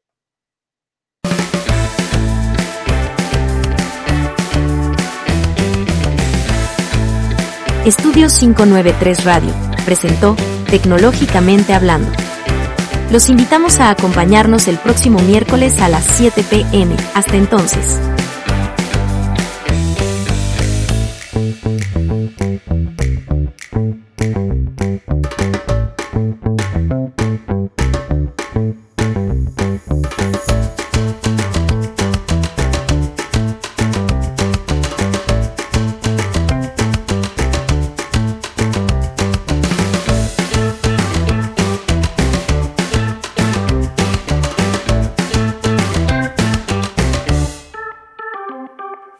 [7.86, 9.54] Estudios 593 Radio
[9.84, 10.38] presentó
[10.70, 12.10] Tecnológicamente Hablando.
[13.12, 16.96] Los invitamos a acompañarnos el próximo miércoles a las 7 pm.
[17.14, 18.00] Hasta entonces.